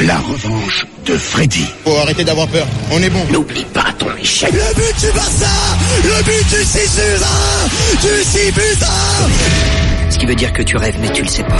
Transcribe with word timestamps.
La 0.00 0.18
revanche 0.18 0.86
de 1.06 1.16
Freddy. 1.16 1.64
Faut 1.84 1.96
arrêter 1.96 2.24
d'avoir 2.24 2.48
peur. 2.48 2.66
On 2.90 3.00
est 3.02 3.10
bon. 3.10 3.24
N'oublie 3.30 3.64
pas 3.66 3.92
ton 3.98 4.08
échec. 4.20 4.50
Le 4.52 4.74
but 4.74 5.00
du 5.00 5.12
Barça 5.12 5.46
Le 6.02 6.22
but 6.24 6.48
du 6.48 6.64
6 6.64 6.78
buts 6.96 7.24
1 8.02 8.06
Du 8.06 8.24
6 8.24 8.52
buts 8.52 8.84
1 10.08 10.10
Ce 10.10 10.18
qui 10.18 10.26
veut 10.26 10.34
dire 10.34 10.52
que 10.52 10.62
tu 10.62 10.76
rêves, 10.76 10.96
mais 11.00 11.10
tu 11.10 11.22
le 11.22 11.28
sais 11.28 11.44
pas. 11.44 11.56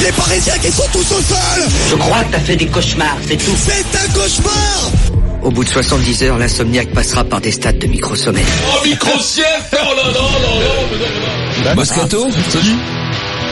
Les 0.00 0.12
Parisiens 0.12 0.58
qui 0.58 0.70
sont 0.70 0.86
tous 0.92 1.12
au 1.12 1.20
sol 1.20 1.68
Je 1.90 1.96
crois 1.96 2.22
que 2.24 2.32
t'as 2.32 2.40
fait 2.40 2.56
des 2.56 2.66
cauchemars, 2.66 3.16
c'est 3.26 3.36
tout. 3.36 3.56
C'est 3.56 3.96
un 3.96 4.12
cauchemar 4.12 4.90
Au 5.42 5.50
bout 5.50 5.64
de 5.64 5.68
70 5.68 6.22
heures, 6.22 6.38
l'insomniaque 6.38 6.92
passera 6.92 7.24
par 7.24 7.40
des 7.40 7.50
stades 7.50 7.78
de 7.78 7.86
micro-sommeil. 7.88 8.44
Oh, 8.68 8.86
micro-sieste 8.86 9.46
Oh 9.72 9.94
là 9.96 10.04
là 10.04 10.12
là 10.12 11.64
là 11.64 11.74
Moscato 11.74 12.28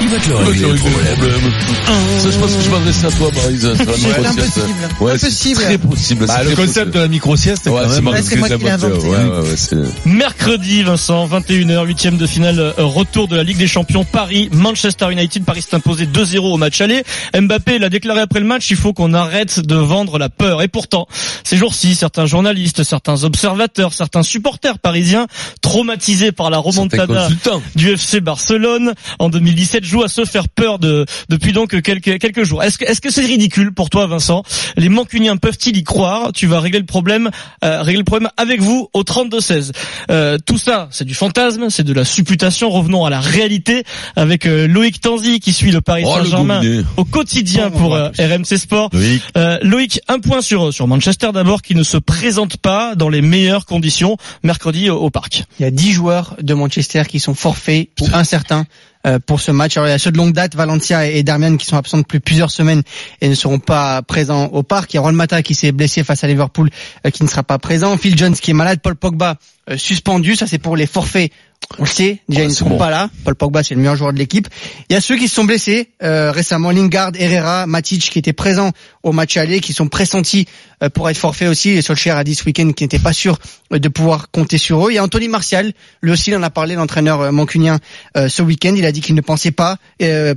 il 0.00 0.08
va 0.08 0.18
te 0.18 0.28
le 0.28 0.36
régler 0.36 0.68
le 0.72 0.74
problème. 0.76 1.52
Ça, 2.20 2.30
je 2.30 2.38
pense 2.38 2.54
que 2.54 2.62
je 2.62 2.70
m'adresse 2.70 3.04
à 3.04 3.10
toi, 3.10 3.30
Marise. 3.34 3.64
micro-sieste. 3.78 4.58
impossible. 4.58 4.88
Ouais, 5.00 5.18
c'est 5.18 5.26
Impossible. 5.26 5.60
très 5.60 5.78
possible. 5.78 6.26
Bah, 6.26 6.34
c'est 6.38 6.44
le 6.44 6.50
concept 6.56 6.74
possible. 6.74 6.90
de 6.92 6.98
la 7.00 7.08
micro-sieste, 7.08 7.60
c'est 7.64 7.70
Ouais, 7.70 7.82
c'est 7.88 7.94
c'est 7.96 8.36
moi 8.36 8.48
qui 8.48 8.56
l'ai 8.58 8.64
l'a 8.64 8.74
inventé. 8.74 8.94
inventé. 8.94 9.08
Ouais, 9.08 9.16
ouais, 9.16 9.48
ouais, 9.48 9.56
c'est... 9.56 9.76
Mercredi, 10.06 10.82
Vincent, 10.82 11.26
21h, 11.26 11.86
huitième 11.86 12.16
de 12.16 12.26
finale, 12.26 12.58
euh, 12.60 12.72
retour 12.78 13.28
de 13.28 13.36
la 13.36 13.42
Ligue 13.44 13.58
des 13.58 13.66
Champions 13.66 14.04
Paris, 14.04 14.48
Manchester 14.52 15.10
United. 15.10 15.44
Paris 15.44 15.62
s'est 15.62 15.76
imposé 15.76 16.06
2-0 16.06 16.38
au 16.38 16.56
match 16.56 16.80
aller. 16.80 17.02
Mbappé 17.38 17.78
l'a 17.78 17.88
déclaré 17.88 18.20
après 18.20 18.40
le 18.40 18.46
match, 18.46 18.70
il 18.70 18.76
faut 18.76 18.92
qu'on 18.92 19.14
arrête 19.14 19.60
de 19.60 19.74
vendre 19.76 20.18
la 20.18 20.28
peur. 20.28 20.62
Et 20.62 20.68
pourtant, 20.68 21.06
ces 21.44 21.56
jours-ci, 21.56 21.94
certains 21.94 22.26
journalistes, 22.26 22.82
certains 22.82 23.24
observateurs, 23.24 23.92
certains 23.92 24.22
supporters 24.22 24.78
parisiens, 24.78 25.26
traumatisés 25.62 26.32
par 26.32 26.50
la 26.50 26.58
remontada 26.58 27.28
du 27.76 27.90
FC 27.92 28.20
Barcelone 28.20 28.94
en 29.18 29.28
2017 29.28 29.84
jouent 29.90 30.02
à 30.02 30.08
se 30.08 30.24
faire 30.24 30.48
peur 30.48 30.78
de, 30.78 31.04
depuis 31.28 31.52
donc 31.52 31.80
quelques, 31.82 32.18
quelques 32.18 32.44
jours. 32.44 32.62
Est-ce 32.62 32.78
que 32.78 32.84
est-ce 32.84 33.00
que 33.00 33.10
c'est 33.10 33.24
ridicule 33.24 33.72
pour 33.72 33.90
toi, 33.90 34.06
Vincent? 34.06 34.42
Les 34.76 34.88
Mancuniens 34.88 35.36
peuvent-ils 35.36 35.76
y 35.76 35.84
croire? 35.84 36.32
Tu 36.32 36.46
vas 36.46 36.60
régler 36.60 36.80
le 36.80 36.86
problème, 36.86 37.30
euh, 37.64 37.82
régler 37.82 37.98
le 37.98 38.04
problème 38.04 38.30
avec 38.36 38.60
vous 38.60 38.88
au 38.92 39.02
32-16. 39.02 39.72
Euh, 40.10 40.38
tout 40.44 40.58
ça, 40.58 40.88
c'est 40.90 41.04
du 41.04 41.14
fantasme, 41.14 41.70
c'est 41.70 41.84
de 41.84 41.92
la 41.92 42.04
supputation. 42.04 42.70
Revenons 42.70 43.04
à 43.04 43.10
la 43.10 43.20
réalité 43.20 43.84
avec 44.16 44.46
euh, 44.46 44.66
Loïc 44.66 45.00
Tanzi 45.00 45.40
qui 45.40 45.52
suit 45.52 45.70
le 45.72 45.80
Paris 45.80 46.04
Oh, 46.06 46.14
Saint-Germain 46.14 46.62
au 46.96 47.04
quotidien 47.04 47.70
Oh, 47.74 47.78
pour 47.78 47.94
euh, 47.94 48.10
RMC 48.18 48.56
Sport. 48.56 48.90
Loïc. 48.92 49.22
Euh, 49.36 49.58
Loïc, 49.62 50.00
un 50.08 50.18
point 50.18 50.40
sur 50.40 50.72
sur 50.72 50.86
Manchester 50.86 51.30
d'abord 51.32 51.62
qui 51.62 51.74
ne 51.74 51.82
se 51.82 51.96
présente 51.96 52.56
pas 52.56 52.94
dans 52.94 53.08
les 53.08 53.22
meilleures 53.22 53.66
conditions 53.66 54.16
mercredi 54.42 54.90
au, 54.90 54.96
au 54.98 55.10
parc. 55.10 55.44
Il 55.58 55.62
y 55.62 55.66
a 55.66 55.70
10 55.70 55.92
joueurs 55.92 56.36
de 56.40 56.54
Manchester 56.54 57.02
qui 57.08 57.20
sont 57.20 57.34
forfaits 57.34 57.88
ou 58.00 58.06
incertains 58.12 58.66
pour 59.26 59.40
ce 59.40 59.50
match. 59.50 59.76
Alors 59.76 59.88
il 59.88 59.92
y 59.92 59.94
a 59.94 59.98
ceux 59.98 60.10
de 60.12 60.18
longue 60.18 60.32
date, 60.34 60.54
Valencia 60.54 61.06
et 61.06 61.22
Darmian 61.22 61.56
qui 61.56 61.66
sont 61.66 61.76
absents 61.76 61.98
depuis 61.98 62.20
plusieurs 62.20 62.50
semaines 62.50 62.82
et 63.20 63.28
ne 63.28 63.34
seront 63.34 63.58
pas 63.58 64.02
présents 64.02 64.46
au 64.46 64.62
parc. 64.62 64.92
Il 64.92 64.96
y 64.96 64.98
a 64.98 65.02
Juan 65.02 65.14
Mata 65.14 65.42
qui 65.42 65.54
s'est 65.54 65.72
blessé 65.72 66.04
face 66.04 66.22
à 66.24 66.26
Liverpool 66.26 66.68
euh, 67.06 67.10
qui 67.10 67.22
ne 67.22 67.28
sera 67.28 67.42
pas 67.42 67.58
présent. 67.58 67.96
Phil 67.96 68.16
Jones 68.18 68.34
qui 68.34 68.50
est 68.50 68.54
malade, 68.54 68.80
Paul 68.82 68.96
Pogba 68.96 69.36
euh, 69.70 69.76
suspendu, 69.76 70.36
ça 70.36 70.46
c'est 70.46 70.58
pour 70.58 70.76
les 70.76 70.86
forfaits. 70.86 71.32
On 71.78 71.82
le 71.82 71.88
sait, 71.88 72.20
déjà 72.28 72.42
Ouais, 72.42 72.48
ils 72.52 72.64
ne 72.64 72.68
bon. 72.70 72.78
pas 72.78 72.90
là. 72.90 73.10
Paul 73.24 73.34
Pogba 73.34 73.62
c'est 73.62 73.74
le 73.74 73.80
meilleur 73.80 73.96
joueur 73.96 74.12
de 74.12 74.18
l'équipe. 74.18 74.48
Il 74.88 74.94
y 74.94 74.96
a 74.96 75.00
ceux 75.00 75.16
qui 75.16 75.28
se 75.28 75.34
sont 75.34 75.44
blessés 75.44 75.90
euh, 76.02 76.30
récemment, 76.32 76.70
Lingard, 76.70 77.12
Herrera, 77.18 77.66
Matic 77.66 78.10
qui 78.10 78.18
étaient 78.18 78.32
présents 78.32 78.72
au 79.02 79.12
match 79.12 79.36
aller, 79.36 79.60
qui 79.60 79.72
sont 79.72 79.88
pressentis 79.88 80.46
euh, 80.82 80.88
pour 80.88 81.08
être 81.10 81.16
forfaits 81.16 81.48
aussi. 81.48 81.70
Et 81.70 81.82
Solskjaer 81.82 82.16
a 82.16 82.24
dit 82.24 82.34
ce 82.34 82.44
week-end 82.44 82.70
qu'il 82.72 82.84
n'était 82.84 82.98
pas 82.98 83.12
sûr 83.12 83.38
euh, 83.72 83.78
de 83.78 83.88
pouvoir 83.88 84.30
compter 84.30 84.58
sur 84.58 84.86
eux. 84.86 84.90
Il 84.90 84.94
y 84.94 84.98
a 84.98 85.04
Anthony 85.04 85.28
Martial, 85.28 85.72
lui 86.02 86.12
aussi 86.12 86.30
il 86.30 86.36
en 86.36 86.42
a 86.42 86.50
parlé, 86.50 86.74
l'entraîneur 86.74 87.20
euh, 87.20 87.32
mancunien 87.32 87.78
ce 88.16 88.42
week-end. 88.42 88.74
Il 88.76 88.84
a 88.84 88.92
dit 88.92 89.00
qu'il 89.00 89.14
ne 89.14 89.20
pensait 89.20 89.50
pas 89.50 89.76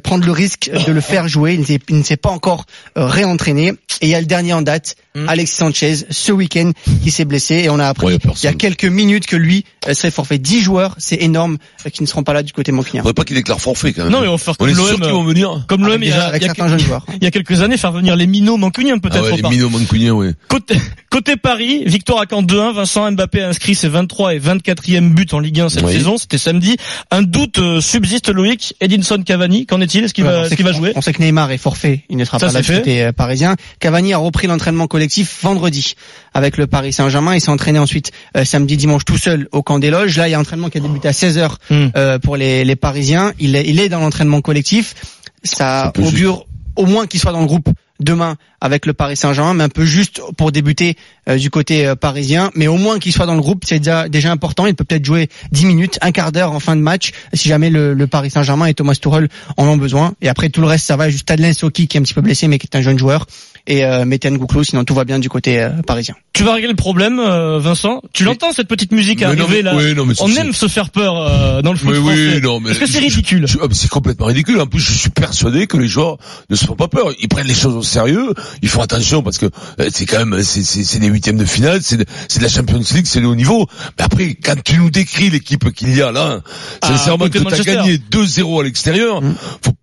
prendre 0.03 0.25
le 0.25 0.31
risque 0.31 0.70
de 0.86 0.92
le 0.92 1.02
faire 1.02 1.28
jouer. 1.28 1.59
Il 1.89 1.97
ne 1.97 2.03
s'est 2.03 2.17
pas 2.17 2.30
encore 2.30 2.66
réentraîné. 2.95 3.73
Et 4.02 4.08
il 4.08 4.09
y 4.09 4.16
a 4.16 4.20
le 4.20 4.25
dernier 4.25 4.53
en 4.53 4.61
date, 4.61 4.95
Alexis 5.27 5.55
Sanchez, 5.55 5.95
ce 6.09 6.31
week-end, 6.31 6.72
qui 7.03 7.11
s'est 7.11 7.25
blessé. 7.25 7.55
Et 7.55 7.70
on 7.70 7.80
a 7.80 7.88
appris 7.88 8.08
Ouais, 8.08 8.17
il 8.17 8.44
y 8.44 8.48
a 8.48 8.53
quelques 8.53 8.86
minutes 8.86 9.25
que 9.25 9.36
lui 9.36 9.66
serait 9.92 10.11
forfait. 10.11 10.38
10 10.38 10.61
joueurs, 10.61 10.95
c'est 10.98 11.21
énorme, 11.21 11.58
qui 11.92 12.02
ne 12.04 12.08
seront 12.08 12.23
pas 12.23 12.33
là 12.33 12.43
du 12.43 12.54
côté 12.54 12.71
mancunien. 12.71 13.02
Faudrait 13.02 13.14
pas 13.14 13.23
qu'il 13.23 13.36
déclare 13.36 13.61
forfait, 13.61 13.93
quand 13.93 14.04
même. 14.04 14.11
Non, 14.11 14.21
mais 14.21 14.27
on 14.27 14.33
va 14.33 14.38
faire 14.38 14.55
On 14.59 14.65
comme 14.65 14.70
est 14.70 14.73
sûr 14.76 14.92
l'OM. 14.92 15.02
qu'ils 15.02 15.11
vont 15.11 15.23
venir. 15.23 15.65
Comme 15.67 15.86
l'OM, 15.86 16.04
joueurs. 16.04 17.05
il 17.15 17.23
y 17.23 17.27
a 17.27 17.32
quelques 17.32 17.61
années, 17.61 17.77
faire 17.77 17.92
venir 17.92 18.15
les 18.15 18.27
minots 18.27 18.52
mancuniens 18.58 18.97
peut-être 18.99 19.17
Ah 19.17 19.21
ouais, 19.23 20.11
ouais. 20.11 20.33
Côté, 20.47 20.75
côté 21.09 21.36
Paris, 21.36 21.83
victoire 21.86 22.21
à 22.21 22.25
Caen 22.30 22.43
2-1, 22.43 22.73
Vincent 22.73 23.11
Mbappé 23.11 23.41
a 23.41 23.49
inscrit 23.49 23.75
ses 23.75 23.87
23 23.87 24.36
et 24.36 24.39
24e 24.39 25.14
buts 25.14 25.27
en 25.31 25.39
Ligue 25.39 25.59
1 25.61 25.69
cette 25.69 25.83
Oui. 25.86 25.93
saison, 25.93 26.17
c'était 26.17 26.37
samedi. 26.37 26.77
Un 27.11 27.21
doute 27.21 27.59
euh, 27.59 27.81
subsiste 27.81 28.30
Loïc, 28.30 28.75
Edinson 28.81 29.21
Cavani, 29.25 29.65
qu'en 29.65 29.81
est-il? 29.81 30.03
Est-ce 30.03 30.14
qu'il 30.14 30.23
Ouais, 30.25 30.31
va, 30.49 30.49
qu'il 30.49 30.65
va 30.65 30.71
jouer? 30.71 30.93
On 30.95 31.02
sait 31.02 31.14
que 31.14 31.21
Neymar 31.21 31.52
est 31.52 31.58
forfait, 31.58 32.03
il 32.09 32.17
ne 32.17 32.25
sera 32.25 32.39
Ça, 32.39 32.47
pas 32.47 32.53
là 32.53 32.61
du 32.61 32.71
côté 32.71 33.03
euh, 33.03 33.11
parisien. 33.11 33.55
Cavani 33.80 34.14
a 34.14 34.17
repris 34.17 34.47
l'entraînement 34.47 34.87
collectif 34.87 35.39
vendredi 35.43 35.95
avec 36.33 36.58
le 36.58 36.67
Paris 36.67 36.93
Saint-Germain. 36.93 37.35
Il 37.35 37.41
s'est 37.41 37.49
entraîné 37.52 37.80
ensuite 37.80 38.11
euh, 38.37 38.45
samedi, 38.45 38.77
dimanche 38.77 39.05
tout 39.05 39.17
seul 39.17 39.47
au 39.52 39.61
camp 39.64 39.80
des 39.80 39.89
loges. 39.89 40.17
Là, 40.17 40.27
il 40.27 40.31
y 40.31 40.33
a 40.33 40.37
un 40.37 40.41
entraînement 40.41 40.70
qui 40.70 40.77
a 40.77 40.81
débuté 40.81 41.08
à 41.08 41.11
16h 41.11 41.52
Hmm. 41.70 41.87
euh, 41.95 42.20
pour 42.20 42.35
les, 42.37 42.65
les 42.65 42.75
Parisiens. 42.75 43.33
Il 43.39 43.55
est, 43.55 43.65
il 43.67 43.80
est 43.80 43.89
dans 43.89 43.99
l'entraînement 43.99 44.41
collectif. 44.41 44.95
Ça 45.43 45.91
augure 45.99 46.45
au 46.75 46.85
moins 46.85 47.05
qu'il 47.08 47.20
soit 47.20 47.31
dans 47.31 47.41
le 47.41 47.45
groupe 47.45 47.70
demain 48.03 48.36
avec 48.61 48.86
le 48.86 48.93
Paris 48.93 49.17
Saint-Germain, 49.17 49.53
mais 49.53 49.64
un 49.64 49.69
peu 49.69 49.86
juste 49.86 50.21
pour 50.37 50.52
débuter 50.52 50.95
euh, 51.27 51.37
du 51.37 51.49
côté 51.49 51.86
euh, 51.86 51.95
parisien. 51.95 52.52
Mais 52.55 52.67
au 52.67 52.77
moins 52.77 52.99
qu'il 52.99 53.11
soit 53.11 53.25
dans 53.25 53.36
le 53.36 53.41
groupe, 53.41 53.64
c'est 53.65 53.80
déjà, 53.80 54.08
déjà 54.08 54.31
important. 54.31 54.65
Il 54.65 54.75
peut 54.75 54.83
peut-être 54.83 55.05
jouer 55.05 55.30
10 55.52 55.65
minutes, 55.65 55.99
un 56.02 56.11
quart 56.11 56.31
d'heure 56.31 56.52
en 56.52 56.59
fin 56.59 56.75
de 56.75 56.81
match, 56.81 57.11
si 57.33 57.49
jamais 57.49 57.69
le, 57.69 57.95
Paris 58.08 58.30
Saint-Germain 58.30 58.67
et 58.67 58.73
Thomas 58.73 58.95
Tuchel 58.95 59.30
en 59.58 59.67
ont 59.67 59.77
besoin. 59.77 60.14
Et 60.21 60.30
après 60.30 60.49
tout 60.49 60.61
le 60.61 60.67
reste, 60.67 60.86
ça 60.86 60.95
va. 60.97 61.09
Juste 61.09 61.30
Adlien 61.31 61.53
Soki 61.53 61.87
qui 61.87 61.97
est 61.97 61.99
un 61.99 62.03
petit 62.03 62.14
peu 62.14 62.21
blessé, 62.21 62.47
mais 62.47 62.59
qui 62.59 62.67
est 62.71 62.77
un 62.77 62.81
jeune 62.81 62.97
joueur. 62.97 63.25
Et 63.66 63.86
euh, 63.86 64.04
Meten 64.04 64.38
Gouklou, 64.38 64.64
sinon 64.66 64.84
tout 64.84 64.94
va 64.94 65.06
bien 65.06 65.20
du 65.20 65.30
côté 65.30 65.62
euh, 65.62 65.70
parisien. 65.88 66.16
Tu 66.34 66.44
vas 66.44 66.54
régler 66.56 66.68
le 66.68 66.76
problème, 66.76 67.20
euh, 67.20 67.60
Vincent 67.60 68.02
Tu 68.12 68.26
l'entends 68.26 68.52
cette 68.52 68.68
petite 68.68 68.92
musique 68.92 69.20
Mais 69.22 69.36
non, 69.36 69.44
arriver 69.46 69.58
mais- 69.58 69.62
là 69.62 69.76
oui, 69.78 69.94
non, 69.96 70.06
mais 70.06 70.16
On 70.20 70.36
aime 70.36 70.52
se 70.52 70.68
faire 70.68 70.90
peur 70.90 71.16
euh, 71.18 71.62
dans 71.62 71.72
le 71.72 71.78
foot 71.78 71.90
Oui, 71.92 71.98
français. 72.00 72.34
oui, 72.36 72.42
non, 72.42 72.60
mais. 72.60 72.72
Est-ce 72.72 72.80
que 72.80 72.86
c'est 72.88 73.00
ridicule 73.00 73.48
je- 73.48 73.58
ah, 73.62 73.66
mais 73.70 73.74
C'est 73.76 73.88
complètement 73.90 74.26
ridicule. 74.26 74.60
En 74.60 74.66
plus, 74.68 74.80
je 74.82 74.92
suis 74.94 75.10
persuadé 75.12 75.68
que 75.68 75.78
les 75.78 75.88
joueurs 75.88 76.18
ne 76.50 76.56
se 76.56 76.66
font 76.66 76.76
pas 76.76 76.88
peur. 76.90 77.12
Ils 77.22 77.30
prennent 77.30 77.48
les 77.48 77.54
choses 77.54 77.76
au 77.76 77.84
sérieux. 77.84 78.34
Ils 78.62 78.68
font 78.70 78.82
attention 78.82 79.22
parce 79.24 79.38
que 79.38 79.46
euh, 79.80 79.90
c'est 79.94 80.06
quand 80.08 80.26
même, 80.26 80.42
c'est, 80.44 80.64
c'est, 80.64 80.84
c'est 80.84 81.00
des 81.00 81.08
huitièmes 81.08 81.38
de 81.38 81.45
finale, 81.45 81.80
c'est 81.84 81.98
de, 81.98 82.06
c'est 82.28 82.40
de 82.40 82.44
la 82.44 82.50
Champions 82.50 82.82
League, 82.94 83.06
c'est 83.06 83.20
le 83.22 83.28
haut 83.28 83.36
niveau. 83.36 83.68
Mais 83.98 84.04
après, 84.04 84.34
quand 84.36 84.62
tu 84.62 84.78
nous 84.78 84.90
décris 84.90 85.30
l'équipe 85.30 85.72
qu'il 85.72 85.95
y 85.95 86.02
a 86.02 86.12
là, 86.12 86.42
Ah, 86.82 86.88
sincèrement, 86.88 87.30
que 87.30 87.38
t'as 87.38 87.64
gagné 87.64 87.98
2-0 88.12 88.60
à 88.60 88.64
l'extérieur, 88.64 89.22
faut 89.64 89.72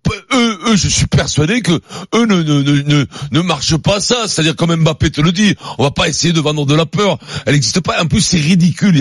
je 0.75 0.87
suis 0.87 1.07
persuadé 1.07 1.61
que 1.61 1.71
eux 1.71 2.25
ne, 2.25 2.41
ne, 2.41 2.61
ne, 2.61 3.05
ne, 3.31 3.41
marchent 3.41 3.77
pas 3.77 3.99
ça. 3.99 4.27
C'est-à-dire 4.27 4.55
comme 4.55 4.75
Mbappé 4.75 5.11
te 5.11 5.21
le 5.21 5.31
dit, 5.31 5.55
on 5.77 5.83
va 5.83 5.91
pas 5.91 6.07
essayer 6.07 6.33
de 6.33 6.39
vendre 6.39 6.65
de 6.65 6.75
la 6.75 6.85
peur. 6.85 7.17
Elle 7.45 7.53
n'existe 7.53 7.81
pas. 7.81 8.01
En 8.01 8.07
plus, 8.07 8.21
c'est 8.21 8.39
ridicule. 8.39 8.95
Il 8.95 8.99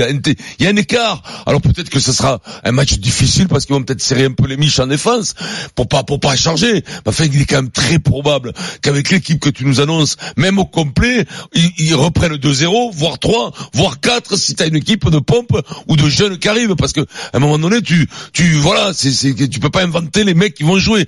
y 0.64 0.66
a 0.66 0.70
un, 0.70 0.76
écart. 0.76 1.22
Alors 1.46 1.60
peut-être 1.60 1.90
que 1.90 2.00
ce 2.00 2.12
sera 2.12 2.40
un 2.64 2.72
match 2.72 2.94
difficile 2.94 3.48
parce 3.48 3.66
qu'ils 3.66 3.74
vont 3.74 3.82
peut-être 3.82 4.02
serrer 4.02 4.24
un 4.24 4.32
peu 4.32 4.46
les 4.46 4.56
miches 4.56 4.78
en 4.78 4.86
défense 4.86 5.34
pour 5.74 5.88
pas 5.88 6.02
pour 6.02 6.20
pas 6.20 6.36
changer. 6.36 6.72
Mais 6.72 6.82
enfin, 7.06 7.24
il 7.32 7.40
est 7.40 7.44
quand 7.44 7.56
même 7.56 7.70
très 7.70 7.98
probable 7.98 8.52
qu'avec 8.82 9.10
l'équipe 9.10 9.40
que 9.40 9.50
tu 9.50 9.64
nous 9.64 9.80
annonces, 9.80 10.16
même 10.36 10.58
au 10.58 10.64
complet, 10.64 11.26
ils, 11.54 11.94
reprennent 11.94 12.36
2-0, 12.36 12.92
voire 12.94 13.18
3, 13.18 13.52
voire 13.74 14.00
4 14.00 14.36
si 14.36 14.54
tu 14.54 14.62
as 14.62 14.66
une 14.66 14.76
équipe 14.76 15.08
de 15.08 15.18
pompe 15.18 15.56
ou 15.88 15.96
de 15.96 16.08
jeunes 16.08 16.38
qui 16.38 16.48
arrivent 16.48 16.76
parce 16.76 16.92
que 16.92 17.00
à 17.00 17.36
un 17.36 17.40
moment 17.40 17.58
donné, 17.58 17.82
tu 17.82 18.08
tu 18.32 18.54
voilà, 18.54 18.92
c'est 18.94 19.34
tu 19.48 19.60
peux 19.60 19.70
pas 19.70 19.82
inventer 19.82 20.24
les 20.24 20.34
mecs 20.34 20.54
qui 20.54 20.62
vont 20.62 20.78
jouer. 20.78 21.06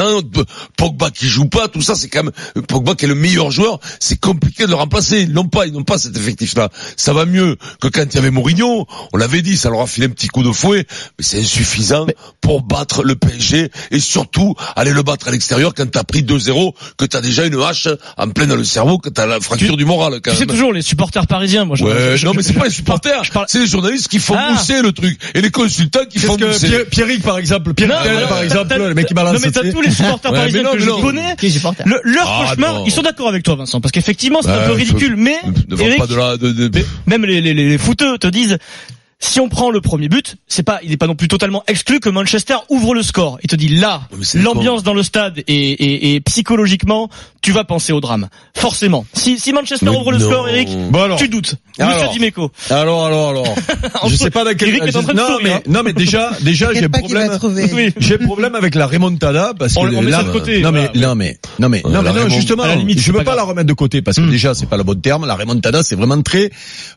Talent 0.00 0.44
Pogba 0.76 1.10
qui 1.10 1.28
joue 1.28 1.46
pas, 1.46 1.68
tout 1.68 1.82
ça, 1.82 1.94
c'est 1.94 2.08
quand 2.08 2.24
même 2.24 2.64
Pogba 2.66 2.94
qui 2.94 3.04
est 3.04 3.08
le 3.08 3.14
meilleur 3.14 3.50
joueur. 3.50 3.80
C'est 3.98 4.18
compliqué 4.18 4.64
de 4.64 4.70
le 4.70 4.74
remplacer. 4.76 5.20
Ils 5.20 5.32
n'ont 5.32 5.48
pas, 5.48 5.66
ils 5.66 5.72
n'ont 5.72 5.84
pas 5.84 5.98
cet 5.98 6.16
effectif-là. 6.16 6.70
Ça 6.96 7.12
va 7.12 7.26
mieux 7.26 7.56
que 7.80 7.88
quand 7.88 8.04
il 8.04 8.14
y 8.14 8.18
avait 8.18 8.30
Mourinho. 8.30 8.86
On 9.12 9.16
l'avait 9.16 9.42
dit, 9.42 9.56
ça 9.56 9.70
leur 9.70 9.80
a 9.80 9.86
filé 9.86 10.06
un 10.06 10.10
petit 10.10 10.28
coup 10.28 10.42
de 10.42 10.52
fouet, 10.52 10.86
mais 11.18 11.24
c'est 11.24 11.40
insuffisant 11.40 12.06
pour 12.40 12.62
battre 12.62 13.02
le 13.02 13.14
PSG 13.16 13.70
et 13.90 14.00
surtout 14.00 14.54
aller 14.76 14.92
le 14.92 15.02
battre 15.02 15.28
à 15.28 15.30
l'extérieur 15.30 15.74
quand 15.74 15.90
t'as 15.90 16.04
pris 16.04 16.22
2-0, 16.22 16.72
que 16.96 17.04
t'as 17.04 17.20
déjà 17.20 17.44
une 17.46 17.60
hache 17.60 17.88
en 18.16 18.28
plein 18.30 18.46
dans 18.46 18.56
le 18.56 18.64
cerveau, 18.64 18.98
que 18.98 19.08
t'as 19.08 19.26
la 19.26 19.40
fracture 19.40 19.76
du 19.76 19.84
moral. 19.84 20.20
Quand 20.22 20.30
Tu 20.30 20.36
sais 20.36 20.46
même. 20.46 20.54
toujours 20.54 20.72
les 20.72 20.82
supporters 20.82 21.26
parisiens, 21.26 21.64
moi. 21.64 21.76
je- 21.76 21.84
Ouais, 21.84 22.16
je- 22.16 22.26
non, 22.26 22.32
mais 22.34 22.42
je- 22.42 22.48
c'est 22.48 22.52
pas 22.54 22.64
les 22.64 22.70
supporters, 22.70 23.22
parle- 23.32 23.46
c'est 23.48 23.60
les 23.60 23.66
journalistes 23.66 24.08
qui 24.08 24.18
font 24.18 24.34
Ah. 24.36 24.52
mousser 24.52 24.82
le 24.82 24.92
truc 24.92 25.18
et 25.34 25.40
les 25.40 25.50
consultants 25.50 26.04
qui 26.08 26.18
font 26.18 26.36
que 26.36 26.44
mousser. 26.46 26.68
Pierre- 26.68 26.86
Pierrick, 26.86 27.22
par 27.22 27.38
exemple, 27.38 27.70
Non, 27.80 27.86
mais 28.04 28.26
par 28.28 28.42
exemple, 28.42 28.74
le 28.76 28.94
mec 28.94 29.06
qui 29.06 29.14
balance 29.14 29.34
Non 29.34 29.40
mais 29.44 29.50
t'as 29.50 29.62
ses- 29.62 29.72
tous 29.72 29.80
les 29.80 29.89
supporters 29.94 30.32
parisiens 30.32 30.62
que 30.72 30.78
je 30.78 30.90
connais. 31.02 31.36
Le, 31.84 32.00
leur 32.04 32.26
Ah, 32.28 32.44
cauchemar, 32.48 32.82
ils 32.86 32.92
sont 32.92 33.02
d'accord 33.02 33.28
avec 33.28 33.42
toi, 33.42 33.54
Vincent, 33.56 33.80
parce 33.80 33.92
qu'effectivement 33.92 34.40
c'est 34.42 34.50
un 34.50 34.66
peu 34.66 34.72
ridicule, 34.72 35.16
mais 35.16 35.36
même 37.06 37.24
les, 37.24 37.40
les, 37.40 37.54
les, 37.54 37.68
les 37.68 37.78
footeux 37.78 38.18
te 38.18 38.26
disent 38.26 38.58
si 39.22 39.38
on 39.38 39.48
prend 39.48 39.70
le 39.70 39.80
premier 39.80 40.08
but, 40.08 40.36
c'est 40.48 40.62
pas, 40.62 40.80
il 40.82 40.92
est 40.92 40.96
pas 40.96 41.06
non 41.06 41.14
plus 41.14 41.28
totalement 41.28 41.62
exclu 41.68 42.00
que 42.00 42.08
Manchester 42.08 42.56
ouvre 42.70 42.94
le 42.94 43.02
score. 43.02 43.38
Il 43.42 43.48
te 43.50 43.56
dit 43.56 43.68
là, 43.68 44.02
l'ambiance 44.34 44.82
dans 44.82 44.94
le 44.94 45.02
stade 45.02 45.38
et, 45.38 45.44
et, 45.46 46.14
et 46.14 46.20
psychologiquement, 46.22 47.08
tu 47.42 47.52
vas 47.52 47.64
penser 47.64 47.92
au 47.92 48.00
drame. 48.00 48.28
Forcément. 48.56 49.04
Si, 49.12 49.38
si 49.38 49.52
Manchester 49.52 49.86
Mais 49.90 49.96
ouvre 49.96 50.12
le 50.12 50.18
score, 50.18 50.48
Eric, 50.48 50.68
Bon 50.90 51.02
alors. 51.02 51.18
tu 51.18 51.28
doutes. 51.28 51.54
Alors. 51.78 51.94
Monsieur 51.94 52.08
Dimeco. 52.12 52.50
Alors, 52.70 53.06
alors, 53.06 53.28
alors. 53.30 53.54
je 54.08 54.16
sais 54.16 54.30
pas 54.30 54.44
dans 54.44 54.54
quel. 54.54 54.70
Eric 54.70 54.82
est 54.84 54.96
en 54.96 55.02
train 55.02 55.12
de 55.14 55.18
non, 55.18 55.26
sourire, 55.28 55.56
hein. 55.56 55.60
mais, 55.66 55.72
non, 55.72 55.82
mais 55.84 55.92
déjà, 55.92 56.30
déjà, 56.40 56.72
j'ai 56.74 56.88
problème. 56.88 57.38
Oui. 57.74 57.92
J'ai 57.98 58.18
problème 58.18 58.54
avec 58.54 58.74
la 58.74 58.86
remontada 58.86 59.52
parce 59.58 59.76
On- 59.76 59.82
que 59.88 59.94
on 59.94 60.02
met 60.02 60.10
là, 60.10 60.18
ça 60.18 60.22
de 60.24 60.30
côté, 60.30 60.60
non 60.60 60.72
mais 60.72 60.86
voilà. 60.92 61.08
non 61.08 61.14
mais 61.14 61.38
non 61.58 61.68
mais 61.68 61.82
non 61.84 62.02
mais 62.02 62.12
non 62.12 62.28
justement 62.28 62.62
à 62.64 62.68
la 62.68 62.74
limite, 62.76 62.98
je 62.98 63.04
c'est 63.04 63.10
veux 63.12 63.18
pas 63.18 63.24
pas, 63.24 63.36
la 63.36 63.42
remettre 63.42 63.66
de 63.68 63.72
côté 63.72 64.02
parce 64.02 64.16
que 64.16 64.22
Hmm. 64.22 64.30
déjà 64.30 64.54
c'est 64.54 64.66
pas 64.66 64.76
le 64.76 64.82
bon 64.82 65.00
terme 65.00 65.26
la 65.26 65.34
remontada 65.34 65.82
c'est 65.82 65.94
vraiment 65.96 66.20
très 66.22 66.50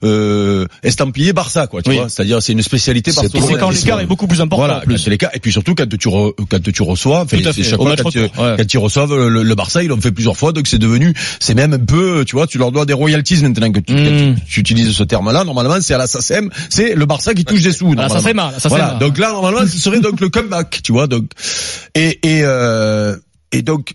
euh, 0.04 0.68
estampillé 0.84 1.34
Barça 1.34 1.68
quoi 1.68 1.82
tu 1.82 1.92
vois 1.94 2.10
c'est-à-dire 2.14 2.42
c'est 2.42 2.54
une 2.54 2.62
spécialité 2.62 3.12
Et 3.12 3.14
barcelonaise. 3.16 3.50
c'est 3.50 3.60
quand 3.60 3.70
l'écart 3.70 4.00
est 4.00 4.06
beaucoup 4.06 4.28
plus 4.28 4.40
important. 4.42 4.66
voilà 4.66 4.82
plus. 4.82 5.08
l'écart 5.08 5.32
et 5.34 5.40
puis 5.40 5.52
surtout 5.52 5.76
quand 5.76 5.88
tu 5.90 6.08
re- 6.08 6.34
quand 6.50 6.62
tu 6.72 6.82
reçois 6.84 7.26
Tout 7.26 7.36
à 7.46 7.54
fait, 7.54 7.64
chaque 7.64 7.76
fois 7.80 7.90
match 7.90 8.02
quand, 8.04 8.10
tu, 8.12 8.20
ouais. 8.20 8.30
quand 8.38 8.74
ils 8.74 8.78
reçoivent 8.78 9.16
le, 9.16 9.44
le 9.44 9.56
Barça 9.56 9.82
ils 9.84 9.88
l'ont 9.90 10.00
fait 10.02 10.12
plusieurs 10.12 10.38
fois 10.38 10.52
donc 10.54 10.68
c'est 10.68 10.78
devenu 10.80 11.14
c'est 11.40 11.54
même 11.56 11.74
un 11.74 11.80
peu 11.80 12.24
tu 12.26 12.36
vois 12.36 12.48
tu 12.48 12.58
leur 12.58 12.72
dois 12.72 12.86
des 12.86 12.94
royalties 12.94 13.42
maintenant 13.42 13.72
que 13.72 13.80
tu, 13.80 13.94
Hmm. 13.94 13.98
quand 14.06 14.36
tu, 14.36 14.46
tu 14.48 14.60
utilises 14.62 14.92
ce 14.92 15.04
terme 15.04 15.32
là 15.32 15.44
normalement 15.44 15.82
c'est 15.82 15.94
à 15.94 15.98
la 15.98 16.08
SACEM 16.08 16.50
c'est 16.70 16.96
le 16.96 17.06
Barça 17.06 17.34
qui 17.34 17.46
touche 17.46 17.62
des 17.62 17.72
sous 17.72 17.90
mal, 17.94 18.10
ça 18.10 18.20
c'est 18.20 18.70
Voilà. 18.70 18.94
Donc 19.00 19.18
là, 19.18 19.32
normalement, 19.32 19.62
ce 19.68 19.78
serait 19.80 20.00
donc 20.00 20.20
le 20.22 20.30
comeback, 20.30 20.82
tu 20.84 20.92
vois. 20.92 21.08
Donc 21.08 21.26
et 21.96 22.20
et 22.24 22.42
euh, 22.44 23.16
et 23.52 23.62
donc 23.62 23.94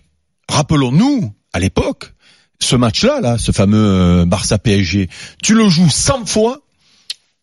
rappelons-nous 0.49 1.33
à 1.53 1.59
l'époque 1.59 2.13
ce 2.61 2.75
match-là, 2.75 3.21
là, 3.21 3.37
ce 3.37 3.51
fameux 3.53 3.77
euh, 3.77 4.25
Barça 4.25 4.57
PSG, 4.57 5.09
tu 5.41 5.53
le 5.55 5.69
joues 5.69 5.89
100 5.89 6.25
fois. 6.25 6.59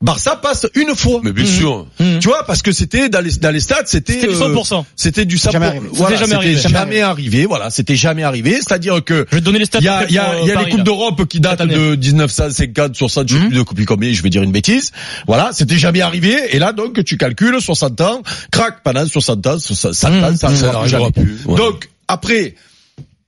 Barça 0.03 0.37
passe 0.37 0.67
une 0.75 0.95
fois. 0.95 1.21
Mais 1.25 1.33
bien 1.33 1.47
sûr. 1.47 1.87
Mhm. 1.99 2.19
Tu 2.19 2.29
vois, 2.29 2.45
parce 2.45 2.61
que 2.61 2.71
c'était 2.71 3.09
dans 3.09 3.23
les, 3.25 3.33
dans 3.33 3.51
les 3.51 3.61
stades, 3.61 3.87
c'était 3.89 4.13
C'était 4.13 4.27
du 4.27 4.35
euh, 4.35 4.55
100%. 4.55 4.85
c'était 4.95 5.25
du 5.25 5.37
100%. 5.39 5.53
Jamais 5.53 5.67
arrivé. 5.67 5.89
Voilà, 5.91 6.17
C'était 6.19 6.19
jamais 6.19 6.27
c'était 6.27 6.37
arrivé. 6.59 6.69
jamais 6.69 7.01
arrivé. 7.01 7.47
Voilà, 7.47 7.71
c'était 7.71 7.97
jamais 7.97 8.23
arrivé. 8.23 8.53
C'est-à-dire 8.57 9.03
que 9.03 9.27
Je 9.31 9.37
vais 9.37 9.41
te 9.41 9.45
donner 9.47 9.59
les 9.59 9.65
stats. 9.65 9.79
il 9.79 9.85
y 9.85 9.89
a, 9.89 10.07
y 10.11 10.19
a, 10.19 10.33
euh, 10.35 10.41
y 10.41 10.43
a 10.43 10.45
les 10.49 10.53
Paris, 10.53 10.71
coupes 10.71 10.79
là. 10.79 10.85
d'Europe 10.85 11.27
qui 11.27 11.41
datent 11.41 11.63
de 11.63 11.97
1950, 11.97 12.95
60, 12.95 13.29
je 13.29 13.35
sais 13.35 13.41
Mhm. 13.41 13.49
plus 13.49 13.57
de 13.59 13.65
depuis 13.65 13.85
combien, 13.87 14.13
je 14.13 14.23
vais 14.23 14.29
dire 14.29 14.43
une 14.43 14.53
bêtise. 14.53 14.93
Voilà, 15.27 15.51
c'était 15.55 15.79
jamais 15.79 16.03
arrivé. 16.03 16.37
Et 16.55 16.59
là, 16.59 16.75
donc, 16.75 17.03
tu 17.05 17.17
calcules 17.17 17.59
60 17.61 17.99
ans, 18.03 18.23
crac, 18.51 18.83
pendant 18.85 19.07
60 19.07 19.47
ans, 19.47 19.59
100 19.59 19.73
ans, 19.73 20.31
Mhm. 20.31 20.37
ça 20.37 20.49
Ça 20.55 20.67
n'arrivera 20.73 20.87
jamais. 20.89 21.11
plus. 21.11 21.39
Voilà. 21.47 21.65
Donc, 21.65 21.89
après, 22.07 22.55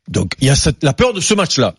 donc, 0.07 0.33
il 0.41 0.49
y 0.49 0.51
a 0.51 0.55
cette, 0.55 0.85
la 0.85 0.93
peur 0.93 1.15
de 1.15 1.21
ce 1.21 1.33
match-là. 1.33 1.75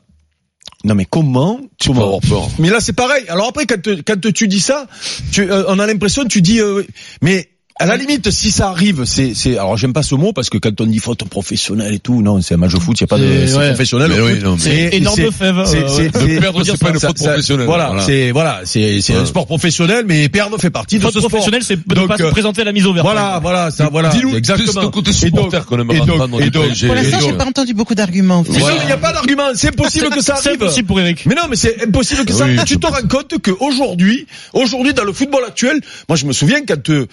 Non 0.83 0.95
mais 0.95 1.05
comment 1.05 1.59
Tu 1.77 1.91
peux 1.91 1.99
avoir 1.99 2.21
peur. 2.21 2.47
Mais 2.57 2.69
là 2.69 2.79
c'est 2.79 2.93
pareil. 2.93 3.25
Alors 3.27 3.47
après 3.47 3.65
quand, 3.65 3.85
quand 4.05 4.33
tu 4.33 4.47
dis 4.47 4.61
ça, 4.61 4.87
tu, 5.31 5.49
euh, 5.51 5.65
on 5.67 5.77
a 5.79 5.85
l'impression 5.85 6.25
tu 6.25 6.41
dis 6.41 6.61
euh, 6.61 6.83
mais 7.21 7.49
à 7.79 7.85
la 7.85 7.95
limite 7.95 8.29
si 8.29 8.51
ça 8.51 8.69
arrive, 8.69 9.05
c'est 9.05 9.33
c'est 9.33 9.57
alors 9.57 9.77
j'aime 9.77 9.93
pas 9.93 10.03
ce 10.03 10.13
mot 10.15 10.33
parce 10.33 10.49
que 10.49 10.57
quand 10.57 10.79
on 10.81 10.85
dit 10.85 10.99
faute 10.99 11.23
professionnelle 11.29 11.93
et 11.93 11.99
tout, 11.99 12.21
non, 12.21 12.41
c'est 12.41 12.55
un 12.55 12.57
match 12.57 12.73
de 12.73 12.79
foot, 12.79 12.97
il 12.99 13.01
y 13.01 13.03
a 13.05 13.07
pas 13.07 13.17
de 13.17 13.23
C'est- 13.23 13.47
c'est 13.47 13.57
ouais. 13.57 13.67
professionnel. 13.69 14.11
Mais 14.13 14.19
oui, 14.21 14.39
non, 14.43 14.57
mais- 14.57 14.61
C'est 14.61 14.97
énorme 14.97 15.15
c'est- 15.15 15.31
fève. 15.31 15.63
c'est- 15.65 15.77
euh, 15.77 15.87
c'est-. 15.87 16.09
De 16.09 16.19
c'est- 16.19 16.39
perdre, 16.41 16.63
c'est 16.65 16.77
pas 16.79 16.89
une 16.89 16.99
faute 16.99 17.15
professionnelle. 17.17 17.65
Voilà, 17.65 17.87
Voilà. 17.87 18.03
c'est 18.03 18.31
voilà, 18.31 18.61
c'est 18.65 18.99
c'est 19.01 19.15
un 19.15 19.25
sport 19.25 19.45
professionnel, 19.45 20.03
mais 20.07 20.27
perdre 20.29 20.57
fait 20.59 20.69
partie 20.69 20.97
de 20.97 21.03
Faute 21.03 21.13
ce 21.13 21.19
sport. 21.19 21.29
professionnelle, 21.29 21.63
c'est 21.63 21.77
de 21.77 22.05
pas 22.05 22.17
se 22.17 22.23
euh, 22.23 22.31
présenter 22.31 22.61
à 22.61 22.65
la 22.65 22.73
mise 22.73 22.85
au 22.85 22.93
vert. 22.93 23.03
Voilà, 23.03 23.39
voilà, 23.41 23.71
ça, 23.71 23.87
voilà, 23.89 24.09
Dis-nous, 24.09 24.35
exactement. 24.35 24.71
c'est 24.73 24.81
le 24.81 24.89
côté 24.89 25.13
supporter 25.13 25.65
qu'on 25.65 25.79
entendre 25.79 26.41
et 26.41 26.49
donc-. 26.49 26.77
Pour 26.85 26.95
l'instant, 26.95 27.19
j'ai 27.21 27.33
pas 27.33 27.45
entendu 27.45 27.73
beaucoup 27.73 27.95
d'arguments. 27.95 28.43
Il 28.49 28.85
n'y 28.85 28.91
a 28.91 28.97
pas 28.97 29.13
d'argument. 29.13 29.43
C'est 29.55 29.69
impossible 29.69 30.09
que 30.09 30.21
ça 30.21 30.35
C'est 30.41 30.49
arrive. 30.49 30.63
impossible 30.63 30.87
pour 30.87 30.99
Eric. 30.99 31.25
Mais 31.25 31.35
non, 31.35 31.43
mais 31.49 31.55
c'est 31.55 31.81
impossible 31.83 32.25
que 32.25 32.33
ça. 32.33 32.43
Arrive. 32.43 32.63
tu 32.65 32.77
te 32.77 32.87
rends 32.87 33.07
compte 33.07 33.35
qu'aujourd'hui, 33.41 34.27
aujourd'hui 34.53 34.93
dans 34.93 35.03
le 35.05 35.13
football 35.13 35.43
actuel, 35.47 35.79
moi 36.07 36.15
je 36.17 36.25
me 36.25 36.33
souviens 36.33 36.59
quand 36.67 36.89
euh, 36.89 37.07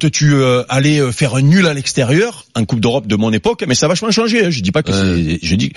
quand 0.00 0.10
tu 0.10 0.34
euh, 0.34 0.62
allais 0.68 1.00
euh, 1.00 1.12
faire 1.12 1.34
un 1.34 1.42
nul 1.42 1.66
à 1.66 1.74
l'extérieur 1.74 2.46
en 2.54 2.64
Coupe 2.64 2.80
d'Europe 2.80 3.06
de 3.06 3.16
mon 3.16 3.32
époque, 3.32 3.64
mais 3.66 3.74
ça 3.74 3.86
a 3.86 3.88
vachement 3.88 4.10
changé. 4.10 4.44
Hein. 4.44 4.50
Je 4.50 4.60
dis 4.60 4.72
pas 4.72 4.82
que 4.82 4.92
c'est, 4.92 5.38
je 5.42 5.54
dis. 5.54 5.72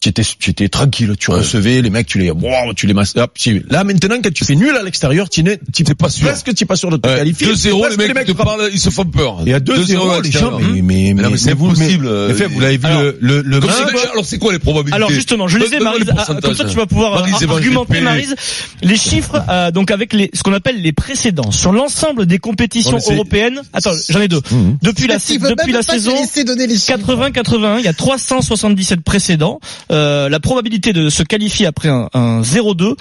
Tu 0.00 0.10
étais, 0.10 0.22
tu 0.38 0.50
étais 0.50 0.68
tranquille, 0.68 1.14
tu 1.18 1.30
recevais 1.30 1.80
les 1.82 1.90
mecs, 1.90 2.06
tu 2.06 2.18
les, 2.18 2.30
wow, 2.30 2.74
tu 2.76 2.86
les 2.86 2.94
masses. 2.94 3.14
Là 3.16 3.82
maintenant, 3.82 4.16
quand 4.22 4.32
tu 4.32 4.44
fais 4.44 4.54
nul 4.54 4.70
à 4.76 4.82
l'extérieur, 4.82 5.28
tu 5.28 5.42
n'es, 5.42 5.58
tu 5.72 5.84
T'es 5.84 5.94
pas 5.94 6.10
sûr. 6.10 6.26
presque, 6.28 6.54
tu 6.54 6.64
es 6.64 6.66
pas 6.66 6.76
sûr 6.76 6.90
de 6.90 6.96
te 6.96 7.08
Ouais. 7.08 7.16
qualifier. 7.16 7.46
2-0, 7.48 7.88
les 7.90 7.96
Presque 7.96 8.14
mecs, 8.14 8.26
te 8.26 8.32
parlent, 8.32 8.68
ils 8.72 8.78
se 8.78 8.90
font 8.90 9.04
peur. 9.04 9.38
Et 9.46 9.54
à 9.54 9.58
2-0, 9.60 10.22
les 10.22 10.30
gens, 10.30 10.58
mais, 10.58 10.82
mais, 10.82 10.82
Mais 10.82 11.14
non, 11.14 11.22
mais, 11.22 11.30
mais 11.30 11.36
c'est 11.38 11.54
mais- 11.54 11.98
euh, 12.06 12.28
mais 12.28 12.34
fait, 12.34 12.46
vous 12.46 12.60
l'avez 12.60 12.76
vu 12.76 12.86
alors, 12.86 13.02
le, 13.20 13.42
le, 13.42 13.60
Comme 13.60 13.70
alors 14.12 14.24
c'est 14.24 14.38
quoi 14.38 14.52
les 14.52 14.58
probabilités 14.58 14.94
Alors 14.96 15.10
justement, 15.10 15.48
je 15.48 15.58
lisais 15.58 15.78
Donne-moi 15.78 15.92
Marise, 15.92 16.06
les 16.06 16.12
ah, 16.16 16.40
comme 16.42 16.54
ça 16.54 16.64
tu 16.64 16.76
vas 16.76 16.86
pouvoir 16.86 17.14
euh, 17.24 17.46
argumenter 17.48 18.00
Marise 18.00 18.34
les 18.82 18.96
chiffres 18.96 19.42
euh, 19.48 19.70
donc 19.70 19.90
avec 19.90 20.12
les 20.12 20.30
ce 20.34 20.42
qu'on 20.42 20.52
appelle 20.52 20.80
les 20.82 20.92
précédents 20.92 21.50
sur 21.50 21.72
l'ensemble 21.72 22.26
des 22.26 22.38
compétitions 22.38 22.98
européennes. 23.10 23.60
Attends, 23.72 23.92
j'en 24.08 24.20
ai 24.20 24.28
deux. 24.28 24.40
Mhm. 24.50 24.78
Depuis 24.82 25.06
la 25.06 25.16
Il 25.28 25.38
depuis 25.40 25.72
la 25.72 25.82
saison 25.82 26.14
laisser 26.14 26.44
donner 26.44 26.66
les 26.66 26.74
chiffres. 26.76 26.98
80-81, 26.98 27.78
il 27.78 27.84
y 27.84 27.88
a 27.88 27.92
377 27.92 29.00
précédents. 29.00 29.60
Euh, 29.90 30.28
la 30.28 30.40
probabilité 30.40 30.92
de 30.92 31.08
se 31.10 31.22
qualifier 31.22 31.66
après 31.66 31.88
un, 31.88 32.08
un 32.14 32.40
0-2 32.42 32.94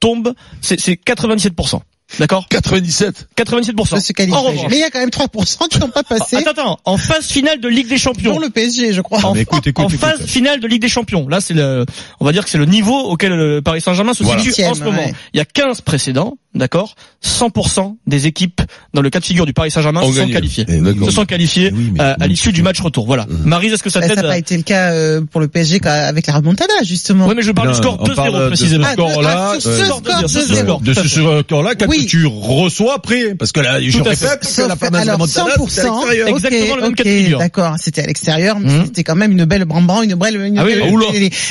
tombe, 0.00 0.34
c'est 0.60 0.80
c'est 0.80 0.94
97%. 0.94 1.80
D'accord? 2.18 2.46
97. 2.50 3.28
97%. 3.38 3.94
de 3.94 4.00
se 4.00 4.12
qualifier. 4.12 4.38
En 4.38 4.42
revanche, 4.42 4.66
Mais 4.68 4.76
il 4.76 4.80
y 4.80 4.84
a 4.84 4.90
quand 4.90 4.98
même 4.98 5.08
3% 5.08 5.68
qui 5.68 5.78
n'ont 5.78 5.88
pas 5.88 6.02
passé 6.02 6.36
attends, 6.36 6.50
attends, 6.50 6.78
en 6.84 6.98
phase 6.98 7.26
finale 7.26 7.58
de 7.58 7.68
Ligue 7.68 7.88
des 7.88 7.96
Champions. 7.96 8.32
pour 8.32 8.40
le 8.40 8.50
PSG, 8.50 8.92
je 8.92 9.00
crois. 9.00 9.24
En, 9.24 9.32
mais 9.32 9.42
écoute, 9.42 9.66
écoute, 9.66 9.82
en 9.84 9.88
écoute. 9.88 9.98
phase 10.00 10.26
finale 10.26 10.60
de 10.60 10.66
Ligue 10.66 10.82
des 10.82 10.90
Champions. 10.90 11.26
Là, 11.28 11.40
c'est 11.40 11.54
le, 11.54 11.86
on 12.20 12.24
va 12.26 12.32
dire 12.32 12.44
que 12.44 12.50
c'est 12.50 12.58
le 12.58 12.66
niveau 12.66 12.98
auquel 12.98 13.32
le 13.32 13.62
Paris 13.62 13.80
Saint-Germain 13.80 14.12
se 14.12 14.24
Voilà. 14.24 14.42
situe 14.42 14.62
en 14.64 14.74
ce 14.74 14.82
moment. 14.84 14.98
ouais. 14.98 15.14
Il 15.32 15.38
y 15.38 15.40
a 15.40 15.46
15 15.46 15.80
précédents, 15.80 16.36
d'accord 16.54 16.94
100% 17.24 17.96
des 18.06 18.26
équipes 18.26 18.60
dans 18.94 19.00
le 19.02 19.10
cas 19.10 19.20
de 19.20 19.24
figure 19.24 19.46
du 19.46 19.52
Paris 19.52 19.70
Saint-Germain 19.70 20.02
Ont 20.02 20.12
se 20.12 20.18
sont 20.20 20.28
qualifiées. 20.28 20.66
Eh 20.68 21.04
Se 21.06 21.10
sont 21.10 21.24
qualifiées 21.24 21.70
Eh 21.72 21.74
oui, 21.76 21.90
mais 21.94 22.00
euh, 22.00 22.14
à 22.20 22.26
l'issue 22.26 22.52
du 22.52 22.62
match 22.62 22.80
retour. 22.80 23.06
Voilà. 23.06 23.26
Marise, 23.28 23.72
est-ce 23.72 23.82
que 23.82 23.90
ça 23.90 24.00
Bah, 24.00 24.08
t'aide 24.08 24.16
ça 24.16 24.22
n'a 24.22 24.28
pas 24.28 24.38
été 24.38 24.56
le 24.56 24.62
cas 24.62 24.92
euh, 24.92 25.20
pour 25.22 25.40
le 25.40 25.48
PSG 25.48 25.80
avec 25.84 26.26
la 26.26 26.34
remontada, 26.34 26.72
justement. 26.84 27.26
Oui, 27.26 27.34
mais 27.36 27.42
je 27.42 27.52
parle 27.52 27.68
Non, 27.68 27.74
du 27.74 27.78
score 27.78 27.98
on 28.00 28.14
parle 28.14 28.34
2-0 28.34 28.42
de 28.42 28.46
précisément. 28.48 28.84
ce 28.84 28.88
Ah, 28.88 28.92
score-là, 28.92 29.50
ah, 29.54 29.60
sur 29.60 29.62
ce 29.62 29.68
euh, 29.80 29.84
score 29.84 30.00
de- 30.02 30.22
de 30.22 30.28
ce 30.28 30.40
zéro. 30.46 30.62
score. 30.66 30.80
de 30.80 30.94
ce 30.94 31.08
score-là 31.42 31.74
quand 31.74 31.86
Oui. 31.88 32.06
tu 32.06 32.26
reçois 32.26 32.94
après 32.96 33.34
parce 33.34 33.52
que 33.52 33.60
là 33.60 33.80
je 33.80 33.98
répète 33.98 34.18
que 34.56 34.62
la 34.68 34.76
fameuse 34.76 35.00
alors 35.02 35.14
remontada, 35.14 35.50
c'était 35.68 35.80
à 35.80 35.84
100%, 35.84 36.00
l'extérieur. 36.06 36.28
Exactement 36.28 36.76
le 36.76 36.82
même 36.82 36.94
cas 36.94 37.04
de 37.04 37.08
figure. 37.08 37.38
D'accord, 37.38 37.74
c'était 37.78 38.02
à 38.02 38.06
l'extérieur, 38.06 38.58
mais 38.60 38.70
Mhm. 38.72 38.84
c'était 38.86 39.04
quand 39.04 39.16
même 39.16 39.32
une 39.32 39.44
belle 39.44 39.64
bramban, 39.64 40.02
une 40.02 40.14
belle. 40.14 40.36
Une 40.40 40.58
Ah. 40.58 40.64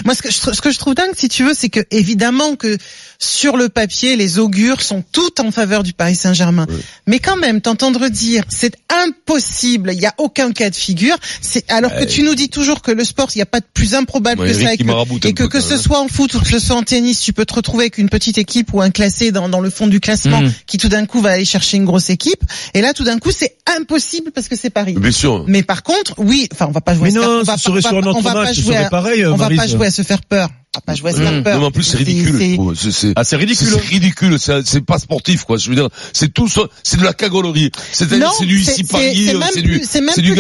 Moi, 0.06 0.15
ce 0.15 0.21
que, 0.21 0.31
je, 0.31 0.39
trou- 0.39 0.54
ce 0.54 0.62
que 0.62 0.71
je 0.71 0.77
trouve 0.80 0.95
dingue, 0.95 1.12
si 1.15 1.27
tu 1.30 1.44
veux, 1.44 1.54
c'est 1.54 1.69
que 1.69 1.80
évidemment 1.92 2.56
que 2.56 2.77
sur 3.19 3.57
le 3.57 3.69
papier, 3.69 4.15
les 4.15 4.39
augures 4.39 4.81
sont 4.92 5.04
toutes 5.12 5.40
en 5.40 5.52
faveur 5.52 5.84
du 5.84 5.94
Paris 5.94 6.16
Saint-Germain. 6.16 6.68
Mais 7.08 7.20
quand 7.20 7.38
même, 7.38 7.62
t'entendre 7.62 8.10
dire 8.10 8.44
c'est 8.50 8.76
impossible, 8.90 9.92
il 9.94 10.00
n'y 10.00 10.06
a 10.06 10.14
aucun 10.18 10.52
cas 10.52 10.70
de 10.70 10.76
figure. 10.76 11.16
C'est 11.42 11.70
alors 11.72 11.96
que 11.96 12.04
tu 12.04 12.24
nous 12.24 12.36
dis 12.36 12.50
toujours 12.50 12.82
que 12.82 12.92
le 12.92 13.04
sport, 13.04 13.30
il 13.34 13.38
n'y 13.38 13.42
a 13.44 13.46
pas 13.46 13.62
de 13.62 13.66
plus 13.74 13.96
improbable 13.96 14.42
Ouais, 14.42 14.48
que 14.48 14.54
ça, 14.54 14.74
et 14.74 14.78
que, 14.78 15.28
et 15.28 15.34
que, 15.34 15.62
ce 15.62 15.78
soit 15.78 16.00
en 16.00 16.08
foot 16.08 16.34
ou 16.36 16.40
que 16.40 16.48
ce 16.48 16.60
soit 16.60 16.76
en 16.76 16.84
tennis, 16.84 17.22
tu 17.22 17.32
peux 17.32 17.46
te 17.46 17.54
retrouver 17.54 17.84
avec 17.86 17.98
une 17.98 18.10
petite 18.10 18.38
équipe 18.38 18.74
ou 18.74 18.82
un 18.82 18.90
classé 18.92 19.32
dans, 19.32 19.48
dans 19.50 19.60
le 19.62 19.70
fond 19.70 19.88
du 19.88 20.00
classement 20.00 20.42
Mhm. 20.42 20.52
qui 20.66 20.78
tout 20.78 20.90
d'un 20.90 21.06
coup 21.06 21.22
va 21.22 21.32
aller 21.32 21.46
chercher 21.46 21.78
une 21.78 21.86
grosse 21.86 22.10
équipe. 22.10 22.44
Et 22.74 22.82
là, 22.82 22.94
tout 22.94 23.04
d'un 23.04 23.20
coup, 23.20 23.32
c'est 23.32 23.56
impossible 23.79 24.31
parce 24.31 24.47
que 24.47 24.56
c'est 24.56 24.69
Paris. 24.69 24.95
Bien 24.97 25.12
sûr. 25.12 25.45
Mais 25.47 25.63
par 25.63 25.83
contre, 25.83 26.13
oui, 26.18 26.47
enfin, 26.53 26.65
on 26.68 26.71
va 26.71 26.81
pas 26.81 26.94
jouer. 26.95 27.12
Mais 27.12 27.18
à 27.18 27.21
se 27.21 27.25
faire- 27.27 27.29
non, 27.29 27.44
serait 27.57 27.81
sur 27.81 28.01
match, 28.33 28.56
ce 28.56 28.62
serait 28.63 28.75
à- 28.77 28.89
pareil, 28.89 29.25
On 29.25 29.35
va 29.35 29.50
pas 29.50 29.68
jouer 29.68 29.88
à 29.88 29.91
se 29.91 30.01
faire 30.03 30.21
peur. 30.21 30.50
On 30.73 30.77
va 30.79 30.81
pas 30.85 30.95
jouer 30.95 31.09
à 31.12 31.13
se 31.13 31.19
Mmh. 31.19 31.23
faire 31.23 31.44
peur. 31.44 31.54
Non, 31.56 31.59
mais 31.59 31.66
en 31.66 31.71
plus 31.71 31.83
c'est 31.83 31.97
ridicule. 31.97 32.40
C'est- 32.80 33.11
Ah 33.18 33.25
ridicule. 33.35 33.68
C'est 33.68 33.81
ridicule, 33.90 34.37
c'est 34.40 34.80
pas 34.85 34.99
sportif 34.99 35.44
quoi. 35.44 35.57
Je 35.57 35.68
veux 35.69 35.75
dire, 35.75 35.90
c'est 36.13 36.33
tout, 36.33 36.47
ça- 36.47 36.61
c'est 36.81 36.95
de 36.97 37.04
la 37.04 37.11
cagolerie. 37.13 37.71
C'est 37.92 38.07
du 38.45 38.59
ici 38.61 38.71
c'est- 38.78 38.83
Paris, 38.90 39.25
c'est 39.28 39.35
euh, 39.35 39.40
même 39.40 39.49
c'est 39.54 39.61
plus- 39.61 39.80
du, 39.80 39.85
c'est 39.85 39.99
même 39.99 40.13
plus 40.13 40.21
du 40.23 40.30
de 40.31 40.35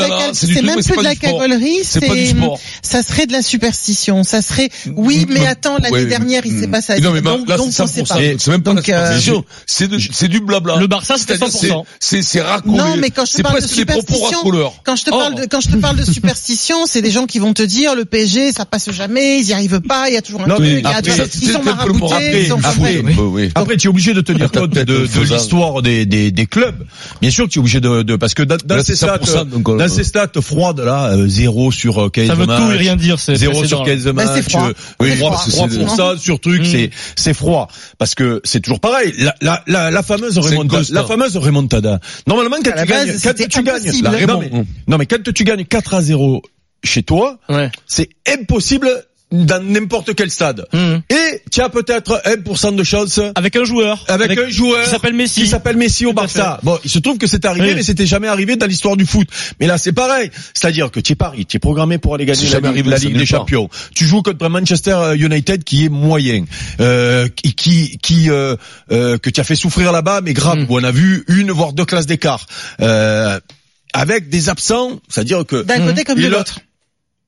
la 1.03 1.15
cagolerie, 1.15 1.79
C'est 1.83 1.99
pas 2.07 2.15
du 2.15 2.27
sport. 2.27 2.57
Ça 2.81 3.03
serait 3.03 3.25
de 3.25 3.33
la 3.33 3.41
superstition. 3.41 4.23
Ça 4.23 4.41
serait, 4.41 4.69
oui, 4.95 5.25
mais 5.27 5.41
Mais- 5.41 5.47
attends, 5.47 5.77
l'année 5.77 6.05
dernière, 6.05 6.45
il 6.45 6.57
s'est 6.61 6.67
mm. 6.67 6.71
pas 6.71 6.81
ça. 6.81 6.97
Non 6.99 7.11
mais 7.11 7.19
donc, 7.21 7.49
là 7.49 7.57
c'est 7.57 7.63
on 7.63 7.71
sait 7.87 8.01
100%. 8.03 8.15
pas. 8.15 8.21
C'est 8.39 8.51
même 8.51 8.63
pas 8.63 8.73
la 8.73 8.79
euh, 8.79 8.83
superstition. 9.19 9.45
C'est 9.65 10.27
du 10.29 10.39
blabla. 10.39 10.77
Le 10.77 10.87
Barça, 10.87 11.17
c'était 11.17 11.37
C'est-à-dire, 11.37 11.59
100%. 11.59 11.85
C'est 11.99 12.21
c'est 12.21 12.41
racolé. 12.41 12.77
Non, 12.77 12.95
mais 12.97 13.09
quand 13.21 13.25
je 13.31 13.37
te 13.37 13.41
parle 13.43 13.61
de 13.61 13.67
superstition, 13.67 14.37
quand 14.83 14.95
je 14.95 15.03
te 15.03 15.09
parle 15.11 15.35
de, 15.35 15.45
quand 15.45 15.61
je 15.61 15.69
te 15.69 15.75
parle 15.77 15.95
de 15.97 16.03
superstition, 16.03 16.85
c'est 16.85 17.01
des 17.01 17.11
gens 17.11 17.25
qui 17.25 17.39
vont 17.39 17.53
te 17.53 17.61
dire, 17.63 17.95
le 17.95 18.05
PSG, 18.05 18.51
ça 18.51 18.65
passe 18.65 18.89
jamais, 18.91 19.39
ils 19.39 19.47
y 19.49 19.53
arrivent 19.53 19.81
pas, 19.81 20.09
il 20.09 20.13
y 20.13 20.17
a 20.17 20.21
toujours 20.21 20.41
un 20.41 20.47
Non, 20.47 20.55
truc, 20.55 20.67
mais 20.67 20.79
il 20.79 20.83
y 20.83 20.85
a 20.85 20.89
après, 20.89 21.01
toujours- 21.03 21.25
ça, 21.25 21.31
ils 21.41 21.51
sont 21.51 21.63
maraboutés, 21.63 22.05
après, 22.13 22.41
ils 22.43 22.47
sont 22.47 22.59
après. 22.63 22.97
Oui, 23.05 23.13
oui. 23.17 23.51
Après, 23.55 23.77
tu 23.77 23.87
es 23.87 23.89
obligé 23.89 24.13
de 24.13 24.21
tenir 24.21 24.51
compte 24.51 24.71
de, 24.71 24.83
de 24.83 25.21
l'histoire 25.33 25.81
des, 25.81 26.05
des, 26.05 26.31
des 26.31 26.45
clubs. 26.45 26.75
Bien 27.21 27.29
sûr 27.31 27.47
tu 27.47 27.59
es 27.59 27.61
obligé 27.61 27.79
de, 27.79 28.01
de 28.03 28.15
parce 28.15 28.33
que 28.33 28.43
dans, 28.43 28.57
dans 28.65 28.75
Là, 28.77 28.83
ces 28.83 28.95
c'est 28.95 29.05
stats, 29.05 29.17
100%, 29.17 29.49
donc, 29.49 29.69
euh, 29.69 29.77
dans 29.77 29.87
ces 29.93 30.03
stats 30.03 30.29
froides 30.41 30.79
là, 30.79 31.11
euh, 31.11 31.27
0 31.27 31.71
sur 31.71 32.03
euh, 32.05 32.09
15 32.09 32.27
Ça 32.27 32.35
veut 32.35 32.45
tout 32.47 32.71
et 32.71 32.77
rien 32.77 32.95
dire, 32.95 33.19
c'est 33.19 33.35
0 33.35 33.51
précédent, 33.59 33.67
sur 33.67 33.79
là. 33.85 33.95
15 33.95 34.03
Bah, 34.05 34.13
matchs, 34.13 34.29
c'est 34.35 34.49
froid. 34.49 34.67
euh, 34.69 34.73
oui, 34.99 35.15
froid. 35.17 35.31
3, 35.31 35.45
C'est- 35.69 35.77
3% 35.77 36.17
sur 36.17 36.39
truc, 36.39 36.61
Mm. 36.61 36.65
c'est 36.71 36.89
c'est 37.15 37.33
froid 37.33 37.67
parce 37.97 38.15
que 38.15 38.41
c'est 38.43 38.59
toujours 38.61 38.79
pareil. 38.79 39.13
La, 39.19 39.35
la, 39.41 39.63
la, 39.67 39.91
la 39.91 40.03
fameuse 40.03 40.37
remontada, 40.37 40.83
la 40.91 41.03
fameuse 41.03 41.37
remontada. 41.37 41.99
Normalement, 42.27 42.57
quand 42.63 42.71
tu 42.71 42.85
gagnes, 42.87 43.00
quand 43.23 43.33
tu 43.35 43.63
gagnes, 43.63 43.75
impossible. 43.81 44.09
non, 44.27 44.39
mais, 44.39 44.51
non 44.87 44.97
mais 44.97 45.05
quand 45.05 45.23
tu 45.33 45.43
gagnes 45.43 45.65
4 45.65 45.93
à 45.93 46.01
0 46.01 46.41
chez 46.83 47.03
toi, 47.03 47.39
Ouais. 47.49 47.69
c'est 47.87 48.09
impossible 48.27 48.89
dans 49.31 49.63
n'importe 49.63 50.13
quel 50.15 50.29
stade. 50.29 50.65
Mhm. 50.73 51.01
Et 51.09 51.41
tu 51.51 51.61
as 51.61 51.69
peut-être 51.69 52.21
1% 52.25 52.73
de 52.75 52.83
chance 52.83 53.19
Avec 53.35 53.55
un 53.55 53.63
joueur. 53.63 54.03
avec, 54.07 54.37
un 54.37 54.49
joueur 54.49 54.83
qui 54.83 54.89
s'appelle 54.89 55.13
Messi. 55.13 55.41
qui 55.41 55.47
s'appelle 55.47 55.77
Messi 55.77 56.05
au 56.05 56.13
Barça. 56.13 56.59
Bon, 56.63 56.77
il 56.83 56.89
se 56.89 56.99
trouve 56.99 57.17
que 57.17 57.27
c'est 57.27 57.45
arrivé, 57.45 57.69
Oui. 57.69 57.75
mais 57.75 57.83
c'était 57.83 58.05
jamais 58.05 58.27
arrivé 58.27 58.55
dans 58.57 58.65
l'histoire 58.65 58.97
du 58.97 59.05
foot. 59.05 59.27
Mais 59.59 59.67
là, 59.67 59.77
c'est 59.77 59.93
pareil. 59.93 60.31
C'est-à-dire 60.53 60.91
que 60.91 60.99
tu 60.99 61.13
es 61.13 61.15
Paris, 61.15 61.45
tu 61.45 61.57
es 61.57 61.59
programmé 61.59 61.97
pour 61.97 62.15
aller 62.15 62.25
gagner 62.25 62.47
la, 62.49 62.57
Ligue- 62.57 62.65
arrivé, 62.65 62.89
la 62.89 62.97
ça 62.97 63.03
Ligue 63.03 63.11
nulle 63.13 63.19
des. 63.21 63.25
Champions. 63.25 63.69
Tu 63.95 64.05
joues 64.05 64.21
contre 64.21 64.47
Manchester 64.49 65.13
United 65.17 65.63
qui 65.63 65.85
est 65.85 65.89
moyen, 65.89 66.45
euh, 66.79 67.27
qui 67.29 67.97
qui, 68.01 68.29
euh, 68.29 68.55
euh, 68.91 69.17
que 69.17 69.29
tu 69.29 69.39
as 69.39 69.43
fait 69.43 69.55
souffrir 69.55 69.91
là-bas, 69.91 70.21
mais 70.21 70.33
grave. 70.33 70.59
Mm. 70.59 70.65
Où 70.69 70.77
on 70.79 70.83
a 70.83 70.91
vu 70.91 71.23
une 71.27 71.51
voire 71.51 71.73
deux 71.73 71.85
classes 71.85 72.05
d'écart. 72.07 72.45
Euh, 72.81 73.39
avec 73.93 74.29
des 74.29 74.49
absents, 74.49 74.99
c'est-à-dire 75.09 75.45
que 75.45 75.63
D'un 75.63 75.79
côté 75.87 76.03
comme 76.03 76.19
de 76.19 76.27
l'autre. 76.27 76.59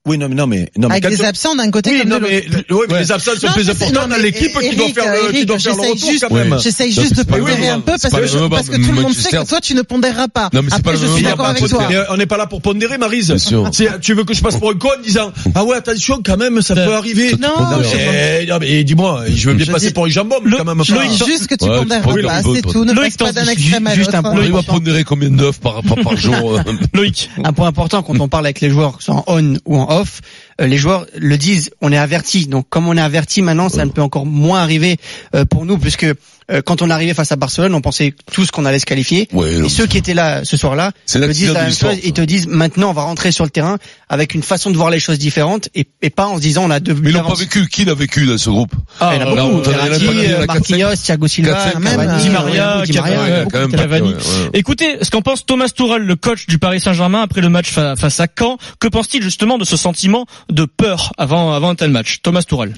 Oui 0.06 0.18
non 0.18 0.28
mais 0.28 0.36
non 0.36 0.48
mais 0.48 0.70
non 0.78 0.90
mais 0.90 0.96
Avec 0.96 1.04
quand 1.04 1.10
des 1.12 1.22
on- 1.22 1.26
absents 1.30 1.56
d'un 1.56 1.72
côté 1.72 1.92
oui, 1.92 2.00
comme 2.02 2.10
non, 2.10 2.18
de 2.18 2.24
mais, 2.24 2.46
ouais, 2.74 2.86
mais 2.90 3.00
les 3.00 3.12
absents 3.14 3.32
sont 3.40 3.48
Non, 3.48 3.54
plus 3.54 3.64
mais 3.64 3.72
importants 3.72 4.02
dans 4.10 4.18
mais 4.18 4.22
l'équipe 4.22 4.52
qui 4.60 4.76
doit 4.76 4.84
Eric, 4.86 4.96
faire 5.00 5.14
le, 5.14 5.20
qui 5.30 5.36
Eric, 5.38 5.46
doit 5.48 5.60
faire 5.60 5.76
le 5.76 5.82
retour 5.82 6.10
juste- 6.12 6.26
quand 6.28 6.36
même. 6.36 6.60
J'essaye 6.62 6.92
juste 6.92 7.16
de 7.16 7.24
pondérer 7.24 7.70
un 7.70 7.80
peu 7.80 7.94
parce 7.94 8.14
que, 8.14 8.20
le 8.20 8.28
je- 8.28 8.38
même 8.38 8.50
parce 8.50 8.68
que 8.68 8.76
tout 8.76 8.92
le 8.92 9.02
monde 9.02 9.14
sait 9.14 9.30
que 9.32 9.48
toi 9.48 9.62
tu 9.62 9.74
ne 9.76 9.82
pondéreras 9.82 10.28
pas. 10.28 10.50
Non, 10.52 10.62
mais 10.62 10.70
c'est 10.76 10.84
pas 10.84 10.92
le 10.92 10.98
je 10.98 11.04
même 11.06 11.14
suis 11.14 11.24
même 11.24 11.32
d'accord 11.32 11.46
avec 11.48 11.62
Manchester. 11.62 11.86
toi. 11.86 11.88
Mais 11.90 12.14
on 12.14 12.18
n'est 12.18 12.26
pas 12.26 12.36
là 12.38 12.48
pour 12.48 12.62
pondérer, 12.62 12.98
Marise. 12.98 13.28
Bien 13.28 13.38
sûr. 13.38 13.70
C'est- 13.72 14.00
Tu 14.02 14.14
veux 14.14 14.26
que 14.26 14.34
je 14.34 14.42
passe 14.42 14.58
pour 14.58 14.72
un 14.72 14.74
con 14.74 14.90
en 14.98 15.02
disant 15.02 15.32
ah 15.56 15.64
ouais 15.64 15.78
attention 15.78 16.20
quand 16.24 16.36
même 16.38 16.62
ça 16.62 16.76
peut 16.76 16.94
arriver. 16.94 17.36
Non, 17.40 17.50
mais, 17.80 18.46
non, 18.46 18.58
mais 18.60 18.84
dis-moi, 18.84 19.24
je 19.34 19.50
veux 19.50 19.56
bien 19.56 19.72
passer 19.72 19.92
pour 19.94 20.06
un 20.06 20.10
jambon, 20.10 20.36
mais 20.44 20.58
quand 20.58 20.66
même 20.66 20.84
Juste 20.84 21.48
que 21.48 21.56
tu 21.56 21.66
pondéreras 21.66 22.02
pondères 22.02 22.26
pas, 22.26 22.34
un 22.40 22.44
peu, 22.44 22.56
c'est 22.56 22.62
tout. 22.62 22.84
Ne 22.84 22.92
Loïc, 22.94 23.18
passe 23.18 23.34
pas 23.34 23.42
d'un 23.42 23.50
extrême 23.50 23.88
à 23.88 23.96
juste 23.96 24.14
un 24.14 24.22
l'autre. 24.22 24.50
On 24.54 24.64
pondérer 24.64 25.04
combien 25.06 25.30
d'œufs 25.30 25.60
par, 25.60 25.82
jour 26.18 26.58
euh, 26.58 26.62
Loïc. 26.94 27.30
Un 27.44 27.54
point 27.54 27.68
important 27.68 28.04
quand 28.04 28.20
on 28.20 28.28
parle 28.28 28.46
avec 28.48 28.60
les 28.60 28.70
joueurs, 28.70 28.98
que 28.98 29.04
ce 29.04 29.12
soit 29.12 29.16
en 29.16 29.24
on 29.28 29.54
ou 29.66 29.78
en 29.78 29.93
off, 29.94 30.22
euh, 30.62 30.68
les 30.68 30.78
joueurs 30.78 31.06
le 31.16 31.38
disent, 31.38 31.72
on 31.82 31.92
est 31.92 31.98
averti. 31.98 32.48
Donc 32.48 32.68
comme 32.70 32.88
on 32.88 32.98
est 32.98 33.02
averti 33.02 33.42
maintenant, 33.42 33.70
ça 33.70 33.86
ne 33.86 33.92
peut 33.92 34.02
encore 34.02 34.26
moins 34.26 34.62
arriver 34.62 34.98
euh, 35.36 35.46
pour 35.46 35.66
nous, 35.66 35.78
puisque 35.78 36.08
euh, 36.52 36.62
quand 36.62 36.82
on 36.82 36.90
arrivé 36.90 37.14
face 37.14 37.32
à 37.32 37.36
Barcelone, 37.36 37.74
on 37.76 37.82
pensait 37.82 38.14
tous 38.32 38.52
qu'on 38.52 38.66
allait 38.66 38.80
se 38.80 38.86
qualifier. 38.86 39.28
Ouais, 39.34 39.54
Et 39.56 39.70
ceux 39.70 39.86
qui 39.88 39.98
étaient 39.98 40.14
là 40.14 40.44
ce 40.44 40.58
soir-là 40.58 40.92
C'est 41.06 41.20
te 41.20 41.26
l'accident 41.26 41.48
disent 41.48 41.54
la 41.54 41.54
de 41.54 41.60
même 41.64 41.70
l'histoire, 41.70 41.92
chose. 41.94 42.02
Ils 42.04 42.14
te 42.14 42.22
disent 42.22 42.48
maintenant 42.48 42.90
on 42.90 42.94
va 42.94 43.04
rentrer 43.04 43.32
sur 43.32 43.44
le 43.44 43.50
terrain 43.50 43.78
avec 44.10 44.34
une 44.34 44.44
façon 44.44 44.70
de 44.72 44.78
voir 44.78 44.90
les 44.90 45.00
choses 45.00 45.18
différentes 45.20 45.70
et, 45.76 45.88
et 46.02 46.10
pas 46.10 46.28
en 46.28 46.38
se 46.38 46.42
disant 46.42 46.64
on 46.66 46.70
a 46.72 46.80
deux 46.80 46.94
Mais 46.94 47.10
ils 47.10 47.14
l'ont 47.16 47.24
pas 47.28 47.34
vécu. 47.36 47.68
Qui 47.68 47.86
l'a 47.86 47.94
vécu 47.94 48.26
dans 48.26 48.38
ce 48.38 48.50
groupe? 48.50 48.74
Ah, 49.00 49.14
il 49.16 49.22
y 49.22 49.24
en 49.24 49.32
a 49.32 49.36
là, 49.36 49.44
beaucoup. 49.46 49.70
Verratti, 49.70 50.46
Marquinhos, 50.48 50.96
Thiago 50.96 51.28
Silva, 51.28 51.54
4-5, 51.54 51.72
Cavani, 51.74 52.08
même, 52.08 52.18
Di 52.20 52.30
Maria, 52.30 53.46
Cavani, 53.72 54.14
pas-. 54.14 54.20
Écoutez, 54.54 54.98
ce 55.02 55.10
qu'en 55.10 55.22
pense 55.22 55.46
Thomas 55.46 55.70
Tourelle, 55.70 56.04
le 56.04 56.16
coach 56.16 56.48
du 56.48 56.58
Paris 56.60 56.80
Saint-Germain 56.80 57.22
après 57.22 57.42
le 57.42 57.50
match 57.50 57.70
fa- 57.72 57.96
face 57.96 58.20
à 58.20 58.28
Caen. 58.38 58.58
Que 58.80 58.88
pense-t-il 58.88 59.24
justement 59.24 59.58
de 59.58 59.66
ce 59.66 59.78
sentiment 59.78 60.26
de 60.50 60.66
peur 60.66 61.12
avant 61.18 61.54
avant 61.54 61.70
un 61.70 61.76
tel 61.76 61.90
match? 61.92 62.20
Thomas 62.22 62.44
Tourelle. 62.44 62.74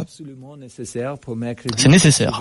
absolument 0.00 0.56
nécessaire 0.56 1.18
pour 1.18 1.36
mercredi. 1.36 1.74
C'est 1.76 1.88
nécessaire. 1.88 2.40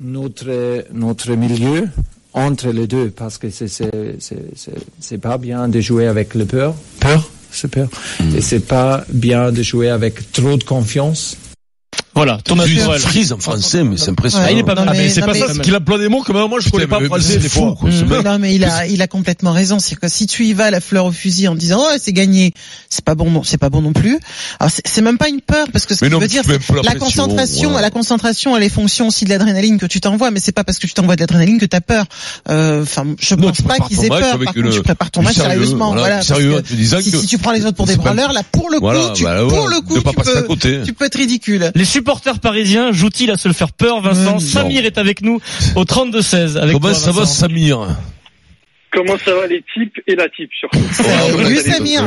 Notre, 0.00 0.84
notre 0.92 1.32
milieu 1.34 1.88
entre 2.32 2.70
les 2.70 2.86
deux, 2.86 3.10
parce 3.10 3.38
que 3.38 3.48
c'est, 3.50 3.68
c'est, 3.68 4.16
c'est, 4.18 4.56
c'est, 4.56 4.74
c'est 4.98 5.18
pas 5.18 5.38
bien 5.38 5.68
de 5.68 5.80
jouer 5.80 6.06
avec 6.06 6.34
le 6.34 6.44
peur. 6.44 6.74
Peur? 7.00 7.30
C'est 7.50 7.68
peur. 7.70 7.88
Et 8.36 8.40
c'est 8.40 8.66
pas 8.66 9.04
bien 9.08 9.52
de 9.52 9.62
jouer 9.62 9.88
avec 9.88 10.32
trop 10.32 10.56
de 10.56 10.64
confiance. 10.64 11.36
Voilà, 12.14 12.38
Thomas 12.44 12.64
Tu 12.64 12.76
Tourelle. 12.76 13.00
frise 13.00 13.32
en 13.32 13.38
français, 13.38 13.82
mais 13.82 13.96
c'est 13.96 14.10
impressionnant. 14.10 14.44
Ah, 14.48 14.52
il 14.52 14.58
est 14.58 14.62
pas 14.62 14.74
mal. 14.76 14.86
Ah, 14.88 14.92
mais 14.92 15.08
c'est 15.08 15.20
pas 15.20 15.32
mais- 15.32 15.40
ça, 15.40 15.52
qu'il 15.62 15.74
emploie 15.74 15.98
des 15.98 16.08
mots 16.08 16.22
que 16.22 16.32
même 16.32 16.48
moi 16.48 16.60
je 16.60 16.70
connais 16.70 16.86
pas 16.86 17.00
français 17.00 17.38
des 17.38 17.48
c'est 17.48 17.58
fois. 17.58 17.76
Non 18.24 18.38
mais 18.38 18.54
il 18.54 18.64
a 18.64 18.86
il 18.86 19.02
a 19.02 19.06
complètement 19.08 19.52
raison, 19.52 19.78
c'est 19.80 19.96
que 19.96 20.08
si 20.08 20.26
tu 20.26 20.44
y 20.44 20.52
vas 20.52 20.66
à 20.66 20.70
la 20.70 20.80
fleur 20.80 21.06
au 21.06 21.12
fusil 21.12 21.48
en 21.48 21.54
disant 21.54 21.80
oh 21.82 21.96
c'est 22.00 22.12
gagné, 22.12 22.54
c'est 22.88 23.04
pas 23.04 23.14
bon 23.14 23.30
non, 23.30 23.42
c'est 23.42 23.58
pas 23.58 23.68
bon 23.68 23.82
non 23.82 23.92
plus. 23.92 24.18
Alors 24.60 24.70
c'est 24.84 25.02
même 25.02 25.18
pas 25.18 25.28
une 25.28 25.40
peur 25.40 25.66
parce 25.72 25.86
que 25.86 25.94
ce 25.94 26.04
que 26.04 26.14
mais 26.16 26.28
dire 26.28 26.42
tu 26.42 26.50
la 26.84 26.94
concentration, 26.94 27.70
voilà. 27.70 27.86
la 27.86 27.90
concentration 27.90 28.56
elle 28.56 28.62
est 28.62 28.68
fonction 28.68 29.08
aussi 29.08 29.24
de 29.24 29.30
l'adrénaline 29.30 29.78
que 29.78 29.86
tu 29.86 30.00
t'envoies 30.00 30.30
mais 30.30 30.40
c'est 30.40 30.52
pas 30.52 30.64
parce 30.64 30.78
que 30.78 30.86
tu 30.86 30.94
t'envoies 30.94 31.16
de 31.16 31.20
l'adrénaline 31.20 31.58
que 31.58 31.66
tu 31.66 31.76
as 31.76 31.80
peur. 31.80 32.04
Euh, 32.48 32.82
Enfin 32.82 33.04
je 33.18 33.34
Non, 33.34 33.48
pense 33.48 33.56
tu 33.56 33.62
pas 33.64 33.78
qu'ils 33.78 34.04
aient 34.04 34.08
peur 34.08 34.38
par 34.38 34.54
contre 34.54 34.70
tu 34.70 34.82
prépares 34.82 35.10
ton 35.10 35.22
match 35.22 35.34
sérieusement 35.34 35.92
voilà, 35.94 36.22
sérieux, 36.22 36.62
disant 36.70 36.98
si, 37.00 37.10
que 37.10 37.18
si 37.18 37.26
tu 37.26 37.38
prends 37.38 37.52
les 37.52 37.64
autres 37.64 37.76
pour 37.76 37.86
des 37.86 37.96
branleurs 37.96 38.32
là 38.32 38.42
pour 38.50 38.70
le 38.70 38.78
coup 38.78 39.14
tu 39.14 39.24
bah, 39.24 39.40
pour 39.48 39.68
le 39.68 39.80
coup 39.80 40.56
tu 40.56 40.82
tu 40.84 40.92
peux 40.92 41.06
être 41.06 41.16
ridicule. 41.18 41.72
Les 42.04 42.10
supporters 42.10 42.38
parisiens 42.38 42.92
jouent-ils 42.92 43.30
à 43.30 43.38
se 43.38 43.48
le 43.48 43.54
faire 43.54 43.72
peur, 43.72 44.02
Vincent 44.02 44.36
Mm, 44.36 44.40
Samir 44.40 44.84
est 44.84 44.98
avec 44.98 45.22
nous 45.22 45.40
au 45.74 45.84
32-16. 45.84 46.58
Avec 46.58 46.72
Comment 46.74 46.88
toi, 46.88 46.94
ça 46.94 47.12
va. 47.12 47.24
Samir 47.24 47.96
Comment 48.92 49.16
ça 49.24 49.34
va 49.34 49.46
les 49.46 49.64
types 49.72 49.94
et 50.06 50.14
la 50.14 50.28
type 50.28 50.50
surtout 50.60 50.78
Salut, 50.92 51.56
Samir. 51.56 52.02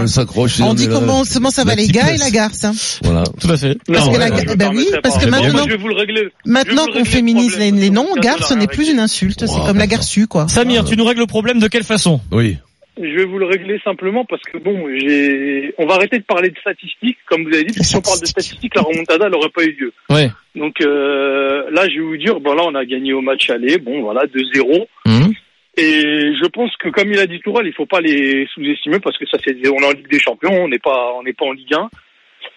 On 0.62 0.76
dit 0.76 0.88
comment 0.88 1.24
comment 1.34 1.50
ça 1.50 1.64
va 1.64 1.74
les 1.74 1.88
gars 1.88 2.14
et 2.14 2.18
la 2.18 2.30
garce. 2.30 2.64
hein. 2.64 2.74
Voilà. 3.04 3.24
Tout 3.42 3.50
à 3.52 3.58
fait. 3.58 3.76
Parce 3.92 4.06
Non, 4.06 4.12
que 4.14 4.18
ouais, 4.20 4.56
bah 4.56 4.70
oui, 4.72 4.88
parce 5.02 5.18
que 5.18 5.26
maintenant- 5.30 5.64
je 5.66 5.70
vais 5.72 5.78
vous 5.78 5.88
le 5.88 5.96
régler. 5.96 6.28
Maintenant 6.46 6.86
qu'on 6.86 7.04
féminise 7.04 7.58
les, 7.58 7.72
les 7.72 7.90
noms, 7.90 8.06
garce 8.22 8.52
n'est 8.52 8.68
plus 8.68 8.90
une 8.92 9.00
insulte, 9.00 9.46
c'est 9.48 9.66
comme 9.66 9.80
la 9.80 9.88
garçue 9.88 10.28
quoi. 10.28 10.48
Samir, 10.48 10.86
tu 10.86 10.96
nous 10.96 11.06
règles 11.06 11.22
le 11.22 11.26
problème 11.28 11.58
de 11.60 11.68
quelle 11.68 11.84
façon? 11.84 12.22
Oui. 12.32 12.58
Je 13.00 13.16
vais 13.16 13.26
vous 13.26 13.38
le 13.38 13.46
régler 13.46 13.80
simplement 13.84 14.26
parce 14.26 14.42
que 14.44 14.58
bon, 14.58 14.88
j'ai. 14.98 15.74
On 15.78 15.86
va 15.86 15.96
arrêter 15.96 16.18
de 16.20 16.24
parler 16.24 16.50
de 16.50 16.58
statistiques, 16.58 17.18
comme 17.28 17.44
vous 17.44 17.54
avez 17.54 17.64
dit. 17.64 17.74
parce 17.76 17.80
que 17.80 17.84
Si 17.86 17.96
on 17.96 18.02
parle 18.02 18.20
de 18.22 18.26
statistiques, 18.26 18.76
la 18.76 18.82
remontada 18.82 19.30
n'aurait 19.30 19.50
pas 19.50 19.64
eu 19.64 19.72
lieu. 19.80 19.94
Ouais. 20.10 20.30
Donc 20.56 20.82
euh, 20.82 21.70
là, 21.72 21.88
je 21.88 21.96
vais 21.96 22.00
vous 22.06 22.18
dire, 22.18 22.40
bon 22.40 22.54
là, 22.54 22.64
on 22.66 22.74
a 22.76 22.86
gagné 22.86 23.14
au 23.14 23.22
match 23.22 23.50
aller. 23.50 23.78
Bon, 23.78 24.02
voilà, 24.02 24.26
2-0. 24.26 24.88
Mhm. 25.06 25.34
Et 25.80 26.34
je 26.42 26.48
pense 26.48 26.76
que 26.78 26.90
comme 26.90 27.12
il 27.12 27.20
a 27.20 27.28
dit 27.28 27.40
Tourelle, 27.40 27.68
il 27.68 27.74
faut 27.74 27.86
pas 27.86 28.02
les 28.02 28.48
sous-estimer 28.54 29.00
parce 29.00 29.16
que 29.18 29.28
ça 29.28 29.38
c'est 29.46 29.56
on 29.70 29.78
est 29.78 29.86
en 29.86 29.92
Ligue 29.92 30.10
des 30.10 30.20
Champions, 30.20 30.64
on 30.64 30.68
n'est 30.68 30.80
pas 30.80 31.14
on 31.16 31.22
n'est 31.22 31.34
pas 31.34 31.46
en 31.46 31.52
Ligue 31.52 31.74
1. 31.76 31.90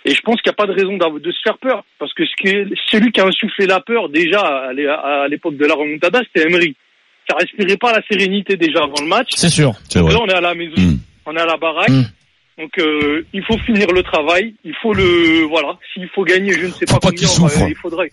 Et 0.06 0.14
je 0.14 0.20
pense 0.22 0.40
qu'il 0.40 0.48
n'y 0.50 0.54
a 0.54 0.56
pas 0.56 0.66
de 0.66 0.72
raison 0.72 0.96
de 0.96 1.30
se 1.30 1.38
faire 1.44 1.58
peur 1.58 1.84
parce 1.98 2.14
que 2.14 2.24
ce 2.24 2.34
qui 2.40 2.48
est- 2.48 2.66
celui 2.86 3.12
qui 3.12 3.20
a 3.20 3.26
insufflé 3.26 3.66
la 3.66 3.80
peur 3.80 4.08
déjà 4.08 4.40
à 4.40 5.28
l'époque 5.28 5.56
de 5.58 5.66
la 5.66 5.74
remontada, 5.74 6.20
c'était 6.32 6.48
Emery. 6.48 6.74
Ça 7.28 7.36
respirait 7.38 7.76
pas 7.76 7.92
la 7.92 8.00
sérénité 8.10 8.56
déjà 8.56 8.80
avant 8.84 9.00
le 9.00 9.06
match. 9.06 9.28
C'est 9.36 9.48
sûr. 9.48 9.72
C'est 9.88 9.98
Donc 10.00 10.08
vrai. 10.10 10.14
là, 10.18 10.20
on 10.24 10.28
est 10.28 10.34
à 10.36 10.40
la 10.40 10.54
maison, 10.54 10.74
Mm. 10.76 10.98
on 11.26 11.36
est 11.36 11.40
à 11.40 11.46
la 11.46 11.56
baraque. 11.56 11.88
Mm. 11.90 12.02
Donc 12.58 12.78
euh, 12.78 13.24
il 13.32 13.42
faut 13.44 13.56
finir 13.58 13.86
le 13.92 14.02
travail, 14.02 14.54
il 14.64 14.74
faut 14.82 14.92
le 14.92 15.44
voilà. 15.48 15.78
S'il 15.94 16.08
faut 16.08 16.24
gagner, 16.24 16.52
je 16.52 16.66
ne 16.66 16.70
sais 16.72 16.86
Faut 16.86 16.94
pas 16.94 17.00
pas 17.00 17.08
combien, 17.10 17.28
on 17.28 17.42
va- 17.44 17.48
souffre. 17.48 17.66
il 17.68 17.76
faudrait. 17.76 18.10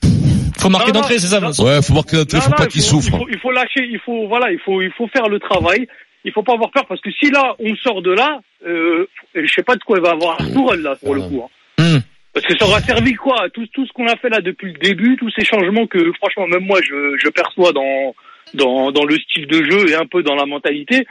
Faut 0.59 0.69
marquer 0.69 0.91
d'entrée, 0.91 1.19
c'est 1.19 1.27
ça, 1.27 1.39
non. 1.39 1.49
Ouais, 1.49 1.81
faut 1.81 1.93
marquer 1.93 2.17
l'entrée, 2.17 2.37
Non, 2.37 2.43
faut 2.43 2.49
non, 2.51 2.55
pas 2.55 2.63
il 2.65 2.69
qu'il 2.69 2.81
souffre. 2.81 3.09
Il 3.13 3.17
faut, 3.19 3.27
il 3.29 3.39
faut 3.39 3.51
lâcher, 3.51 3.87
il 3.89 3.99
faut 4.05 4.27
voilà, 4.27 4.51
il 4.51 4.59
faut 4.59 4.81
il 4.81 4.91
faut 4.97 5.07
faire 5.09 5.27
le 5.27 5.39
travail. 5.39 5.87
Il 6.25 6.31
faut 6.31 6.43
pas 6.43 6.53
avoir 6.53 6.71
peur 6.71 6.85
parce 6.87 7.01
que 7.01 7.09
si 7.11 7.29
là 7.31 7.55
on 7.59 7.75
sort 7.77 8.01
de 8.01 8.11
là, 8.11 8.39
euh, 8.65 9.05
je 9.35 9.51
sais 9.53 9.63
pas 9.63 9.75
de 9.75 9.83
quoi 9.83 9.97
il 9.97 10.03
va 10.03 10.11
avoir 10.11 10.37
la 10.41 10.49
Tourelle 10.51 10.81
là 10.81 10.95
pour 10.95 11.15
le 11.15 11.21
coup. 11.21 11.43
hein. 11.43 11.83
Hmm. 11.83 11.99
Parce 12.33 12.45
que 12.45 12.57
ça 12.57 12.65
aura 12.65 12.79
servi 12.81 13.13
quoi? 13.15 13.49
Tout 13.53 13.65
tout 13.73 13.85
ce 13.85 13.91
qu'on 13.93 14.07
a 14.07 14.15
fait 14.15 14.29
là 14.29 14.39
depuis 14.41 14.71
le 14.73 14.79
début, 14.79 15.17
tous 15.17 15.29
ces 15.37 15.43
changements 15.45 15.87
que 15.87 15.99
franchement 16.13 16.47
même 16.47 16.65
moi 16.65 16.79
je, 16.87 17.17
je 17.21 17.29
perçois 17.29 17.71
dans 17.73 18.13
dans 18.53 18.91
dans 18.91 19.05
le 19.05 19.17
style 19.17 19.47
de 19.47 19.63
jeu 19.63 19.89
et 19.89 19.95
un 19.95 20.05
peu 20.05 20.23
dans 20.23 20.35
la 20.35 20.45
mentalité. 20.45 21.05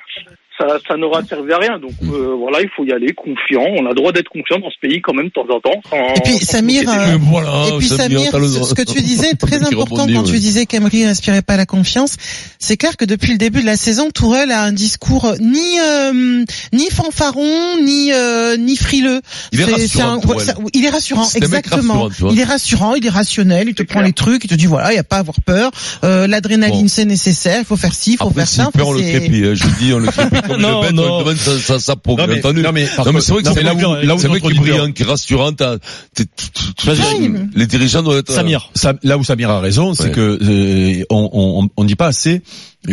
Ça, 0.58 0.66
ça 0.88 0.96
n'aura 0.96 1.22
servi 1.24 1.52
à 1.52 1.58
rien. 1.58 1.78
Donc 1.78 1.92
euh, 2.04 2.34
voilà, 2.38 2.60
il 2.62 2.68
faut 2.74 2.84
y 2.84 2.92
aller 2.92 3.12
confiant. 3.12 3.64
On 3.78 3.84
a 3.86 3.90
le 3.90 3.94
droit 3.94 4.12
d'être 4.12 4.28
confiant 4.30 4.58
dans 4.58 4.70
ce 4.70 4.78
pays 4.80 5.02
quand 5.02 5.12
même 5.12 5.26
de 5.26 5.30
temps 5.32 5.46
en 5.50 5.60
temps. 5.60 5.80
sans- 5.90 6.14
Et 6.14 6.20
puis 6.24 6.38
Samir, 6.38 6.88
euh, 6.88 7.18
voilà, 7.20 7.66
Et 7.68 7.78
puis 7.78 7.88
Samir, 7.88 8.30
ce 8.32 8.74
que 8.74 8.82
tu 8.82 9.02
disais 9.02 9.30
est 9.30 9.34
très 9.38 9.62
important 9.62 10.02
rebondit, 10.02 10.14
quand 10.14 10.22
tu 10.22 10.38
disais 10.38 10.64
qu'Emery 10.66 11.02
n'inspirait 11.04 11.42
pas 11.42 11.56
la 11.58 11.66
confiance. 11.66 12.16
C'est 12.58 12.76
clair 12.76 12.96
que 12.96 13.04
depuis 13.04 13.32
le 13.32 13.38
début 13.38 13.60
de 13.60 13.66
la 13.66 13.76
saison, 13.76 14.08
Tourelle 14.14 14.50
a 14.50 14.62
un 14.62 14.72
discours 14.72 15.34
ni 15.40 15.78
euh, 15.78 16.44
ni 16.72 16.90
fanfaron, 16.90 17.82
ni 17.82 18.12
euh, 18.12 18.56
ni 18.56 18.76
frileux. 18.76 19.20
Il 19.52 19.60
est 19.60 19.64
rassurant, 19.64 20.20
un- 20.22 20.38
ça- 20.38 20.54
il 20.74 20.84
est 20.84 20.88
exactement. 21.36 22.04
rassurant, 22.04 22.30
il 22.32 22.40
est 22.40 22.44
rassurant, 22.44 22.94
il 22.94 23.06
est 23.06 23.10
rationnel, 23.10 23.68
il 23.68 23.74
te 23.74 23.82
prend 23.82 23.94
clair. 24.00 24.06
les 24.06 24.12
trucs, 24.12 24.44
il 24.44 24.48
te 24.48 24.54
dit 24.54 24.66
voilà, 24.66 24.92
il 24.92 24.96
y 24.96 24.98
a 24.98 25.04
pas 25.04 25.16
à 25.16 25.20
avoir 25.20 25.36
peur. 25.44 25.70
Euh, 26.04 26.26
L'adrénaline 26.26 26.82
Bon. 26.82 26.88
c'est 26.88 27.04
nécessaire, 27.04 27.58
il 27.60 27.64
faut 27.64 27.76
faire 27.76 27.94
ci, 27.94 28.12
il 28.12 28.16
faut 28.16 28.24
Après, 28.28 28.40
faire 28.46 28.48
ça. 28.48 28.70
perd, 28.72 28.88
on 28.88 28.92
le 28.92 29.00
crépit, 29.00 29.44
hein, 29.44 29.54
je 29.54 29.66
dis, 29.78 29.92
on 29.92 29.98
le 29.98 30.08
crépit 30.10 30.36
Non, 30.58 30.82
bête, 30.82 30.92
non. 30.92 31.18
demande 31.20 31.36
sa, 31.36 31.58
sa, 31.58 31.78
sa 31.78 31.96
peau, 31.96 32.12
Non, 32.12 32.16
bien 32.16 32.26
mais- 32.26 32.38
entendu. 32.38 32.62
non, 32.62 32.72
mais 32.72 32.84
Non, 33.04 33.12
mais 33.12 33.20
c'est 33.20 33.32
vrai 33.32 33.42
que 33.42 33.48
non, 33.48 33.54
c'est 33.54 33.62
là 33.62 33.74
où- 33.74 33.78
où, 33.78 34.06
là 34.06 34.14
où 34.14 34.18
c'est 34.18 34.26
un 34.26 34.30
mec 34.32 34.42
notre 34.42 34.54
qui 34.54 34.58
est 34.58 34.60
brillant, 34.60 34.92
qui 34.92 35.02
est 35.02 35.06
rassurant, 35.06 35.50
les 37.54 37.66
dirigeants 37.66 38.02
doivent 38.02 38.18
être, 38.18 38.32
Samir. 38.32 38.70
Ça- 38.74 38.94
là 39.02 39.18
où 39.18 39.24
Samir 39.24 39.50
a 39.50 39.60
raison, 39.60 39.94
c'est 39.94 40.10
que 40.10 40.38
euh, 40.42 41.04
on, 41.10 41.30
on, 41.32 41.68
on 41.76 41.84
dit 41.84 41.96
pas 41.96 42.06
assez 42.06 42.42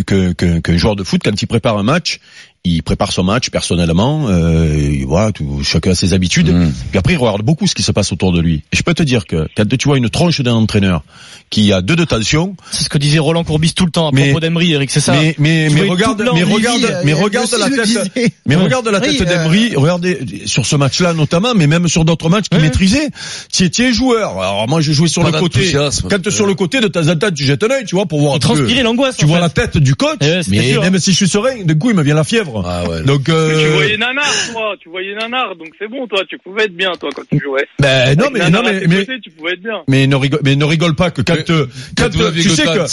que 0.01 0.33
que- 0.33 0.59
qu'un 0.59 0.77
joueur 0.77 0.95
de 0.95 1.03
foot 1.03 1.21
quand 1.23 1.41
il 1.41 1.45
prépare 1.45 1.77
un 1.77 1.83
match, 1.83 2.19
il 2.65 2.81
prépare 2.81 3.11
son 3.11 3.23
match 3.23 3.49
personnellement, 3.49 4.27
euh, 4.29 4.89
il 4.93 5.05
voit 5.05 5.33
tout, 5.33 5.61
chacun 5.63 5.91
a 5.91 5.95
ses 5.95 6.13
habitudes, 6.13 6.49
Mm. 6.53 6.71
puis 6.91 6.97
après 6.97 7.13
il 7.13 7.17
regarde 7.17 7.41
beaucoup 7.41 7.67
ce 7.67 7.75
qui 7.75 7.83
se 7.83 7.91
passe 7.91 8.11
autour 8.13 8.31
de 8.31 8.39
lui. 8.39 8.63
Et 8.71 8.77
je 8.77 8.83
peux 8.83 8.93
te 8.93 9.03
dire 9.03 9.25
que 9.25 9.47
quand 9.57 9.67
tu 9.67 9.87
vois 9.87 9.97
une 9.97 10.09
tronche 10.09 10.39
d'un 10.39 10.53
entraîneur 10.53 11.03
qui 11.49 11.73
a 11.73 11.81
deux 11.81 11.97
de 11.97 12.05
tension, 12.05 12.55
C'est 12.71 12.85
ce 12.85 12.89
que 12.89 12.97
disait 12.97 13.19
Roland 13.19 13.43
Courbis 13.43 13.73
tout 13.73 13.85
le 13.85 13.91
temps 13.91 14.07
à 14.07 14.11
Mais- 14.13 14.27
propos 14.29 14.39
d'Emery, 14.39 14.71
Eric, 14.71 14.91
c'est 14.91 15.01
ça 15.01 15.11
mais 15.11 15.35
mais 15.39 15.67
mais 15.71 15.81
regarde, 15.81 16.23
mais 16.33 16.43
regarde, 16.43 16.83
euh, 16.85 17.01
mais 17.03 17.11
regarde 17.13 17.49
la 17.59 17.69
tête, 17.69 18.31
mais 18.45 18.55
regarde 18.55 18.87
la 18.87 19.01
tête 19.01 19.11
Oui, 19.11 19.17
euh, 19.21 19.25
d'Emery, 19.25 19.75
regardez 19.75 20.19
sur 20.45 20.65
ce 20.65 20.75
match-là 20.77 21.13
notamment, 21.13 21.53
mais 21.55 21.67
même 21.67 21.89
sur 21.89 22.05
d'autres 22.05 22.29
matchs 22.29 22.47
qu'il 22.49 22.59
Ouais. 22.59 22.63
maîtrisait. 22.63 23.09
Tu 23.51 23.69
es 23.83 23.91
joueur. 23.91 24.39
Alors 24.41 24.67
moi 24.69 24.79
je 24.79 24.93
jouais 24.93 25.09
sur 25.09 25.21
Pas 25.21 25.31
le 25.31 25.39
côté. 25.39 25.69
Quand 26.09 26.29
sur 26.29 26.47
le 26.47 26.55
côté 26.55 26.79
de 26.79 26.87
temps 26.87 27.07
en 27.09 27.15
temps 27.17 27.29
tu 27.31 27.43
jettes 27.43 27.63
un 27.63 27.69
œil, 27.71 27.83
tu 27.85 27.95
vois, 27.95 28.05
pour 28.05 28.21
voir 28.21 28.35
Il 28.37 28.39
transpirait 28.39 28.83
l'angoisse. 28.83 29.17
Tu 29.17 29.25
vois 29.25 29.39
la 29.41 29.49
tête 29.49 29.77
du 29.83 29.95
coach. 29.95 30.17
Eh 30.21 30.25
ouais, 30.25 30.43
c'était 30.43 30.57
mais 30.79 30.89
même 30.89 30.99
si 30.99 31.11
je 31.11 31.15
suis 31.17 31.27
serein, 31.27 31.63
de 31.63 31.73
coup, 31.73 31.89
il 31.91 31.95
me 31.95 32.03
vient 32.03 32.15
la 32.15 32.23
fièvre. 32.23 32.63
Ah 32.65 32.87
ouais. 32.89 33.03
Donc, 33.03 33.27
Mais 33.27 33.33
euh, 33.33 33.59
Tu 33.67 33.67
voyais 33.73 33.97
Nanar, 33.97 34.25
toi, 34.51 34.75
tu 34.79 34.89
voyais 34.89 35.13
Nanar, 35.15 35.55
donc 35.55 35.69
c'est 35.79 35.87
bon, 35.87 36.07
toi, 36.07 36.21
tu 36.27 36.37
pouvais 36.37 36.65
être 36.65 36.75
bien, 36.75 36.91
toi, 36.99 37.09
quand 37.15 37.23
tu 37.29 37.39
jouais. 37.43 37.67
ben, 37.79 38.17
non, 38.17 38.27
mais, 38.33 38.49
non, 38.49 38.61
mais, 38.63 38.85
mais, 38.87 39.05
côtés, 39.05 39.19
tu 39.21 39.29
pouvais 39.31 39.53
être 39.53 39.61
bien. 39.63 39.81
mais 39.87 40.07
ne 40.07 40.15
rigole, 40.15 40.39
mais 40.43 40.55
ne 40.55 40.65
rigole 40.65 40.95
pas 40.95 41.11
que 41.11 41.21
quand, 41.21 41.35
Mais- 41.35 41.51
euh, 41.51 41.67
quand, 41.97 42.09
Quand 42.11 42.21
euh, 42.21 42.31
tu 42.31 42.49
sais 42.49 42.63
que, 42.63 42.85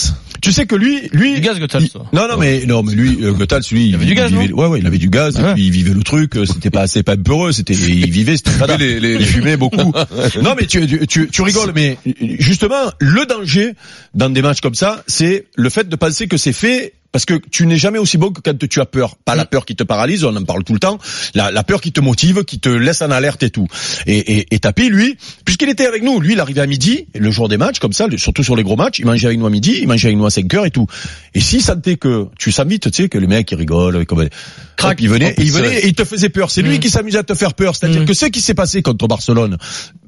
tu 0.42 0.52
sais 0.52 0.66
que 0.66 0.74
lui, 0.76 1.08
lui, 1.12 1.34
Du 1.34 1.40
gaz, 1.40 1.58
il- 1.60 1.90
toi. 1.90 2.06
non, 2.12 2.28
non, 2.28 2.36
mais, 2.38 2.64
non, 2.66 2.82
mais 2.82 2.94
lui, 2.94 3.18
euh, 3.22 3.32
Gothals, 3.32 3.62
lui, 3.72 3.88
il 3.88 3.94
avait 3.94 4.06
du 4.06 4.14
gaz, 4.14 4.30
vivait, 4.32 4.52
ouais, 4.52 4.66
ouais, 4.66 4.78
il 4.80 4.86
avait 4.86 4.98
du 4.98 5.08
gaz, 5.10 5.36
Ah 5.38 5.42
ouais. 5.42 5.50
et 5.50 5.54
puis 5.54 5.66
il 5.66 5.70
vivait 5.70 5.94
le 5.94 6.02
truc, 6.02 6.36
euh, 6.36 6.44
c'était 6.46 6.70
pas, 6.70 6.86
c'était 6.86 7.02
pas 7.02 7.16
peureux, 7.16 7.52
c'était, 7.52 7.74
il 7.74 8.10
vivait, 8.10 8.36
c'était 8.36 8.52
pas 8.58 8.76
les- 8.76 9.00
les- 9.00 9.14
il 9.14 9.26
fumait 9.26 9.56
beaucoup. 9.56 9.92
non, 10.42 10.54
mais 10.58 10.66
tu, 10.66 11.06
tu, 11.06 11.28
tu 11.28 11.42
rigoles, 11.42 11.72
mais 11.74 11.98
justement, 12.38 12.90
le 12.98 13.26
danger 13.26 13.72
dans 14.14 14.30
des 14.30 14.42
matchs 14.42 14.60
comme 14.60 14.74
ça, 14.74 15.02
c'est 15.06 15.44
le 15.56 15.68
fait 15.70 15.88
de 15.88 15.96
penser 15.96 16.26
que 16.26 16.36
c'est 16.36 16.52
fait 16.52 16.79
parce 17.12 17.24
que 17.24 17.34
tu 17.50 17.66
n'es 17.66 17.76
jamais 17.76 17.98
aussi 17.98 18.18
bon 18.18 18.30
que 18.30 18.40
quand 18.40 18.56
tu 18.68 18.80
as 18.80 18.86
peur. 18.86 19.16
Pas 19.16 19.34
la 19.34 19.44
peur 19.44 19.64
qui 19.66 19.74
te 19.74 19.82
paralyse, 19.82 20.24
on 20.24 20.34
en 20.36 20.44
parle 20.44 20.62
tout 20.62 20.72
le 20.72 20.78
temps. 20.78 20.98
La, 21.34 21.50
la 21.50 21.64
peur 21.64 21.80
qui 21.80 21.92
te 21.92 22.00
motive, 22.00 22.44
qui 22.44 22.60
te 22.60 22.68
laisse 22.68 23.02
en 23.02 23.10
alerte 23.10 23.42
et 23.42 23.50
tout. 23.50 23.66
Et, 24.06 24.18
et, 24.18 24.46
et 24.54 24.58
Tapi, 24.60 24.88
lui, 24.88 25.16
puisqu'il 25.44 25.68
était 25.68 25.86
avec 25.86 26.02
nous, 26.02 26.20
lui, 26.20 26.34
il 26.34 26.40
arrivait 26.40 26.60
à 26.60 26.66
midi, 26.66 27.06
le 27.14 27.30
jour 27.30 27.48
des 27.48 27.56
matchs, 27.56 27.80
comme 27.80 27.92
ça, 27.92 28.06
surtout 28.16 28.44
sur 28.44 28.54
les 28.54 28.62
gros 28.62 28.76
matchs, 28.76 29.00
il 29.00 29.06
mangeait 29.06 29.26
avec 29.26 29.38
nous 29.38 29.46
à 29.46 29.50
midi, 29.50 29.78
il 29.80 29.88
mangeait 29.88 30.08
avec 30.08 30.18
nous 30.18 30.26
à 30.26 30.30
5 30.30 30.54
heures 30.54 30.66
et 30.66 30.70
tout. 30.70 30.86
Et 31.34 31.40
s'il 31.40 31.62
sentait 31.62 31.96
que, 31.96 32.26
tu 32.38 32.52
vite, 32.66 32.90
tu 32.90 33.02
sais, 33.02 33.08
que 33.08 33.18
les 33.18 33.26
mecs, 33.26 33.50
ils 33.50 33.56
rigolent, 33.56 34.06
comme, 34.06 34.28
Crac, 34.76 34.98
il 35.00 35.08
venait, 35.08 35.34
il 35.38 35.50
venait 35.50 35.80
et 35.80 35.88
il 35.88 35.94
te 35.94 36.04
faisait 36.04 36.28
peur. 36.28 36.50
C'est 36.50 36.62
lui 36.62 36.78
qui 36.78 36.90
s'amusait 36.90 37.18
à 37.18 37.22
te 37.22 37.34
faire 37.34 37.54
peur. 37.54 37.74
C'est-à-dire 37.74 38.04
que 38.04 38.14
ce 38.14 38.26
qui 38.26 38.40
s'est 38.40 38.54
passé 38.54 38.82
contre 38.82 39.08
Barcelone 39.08 39.58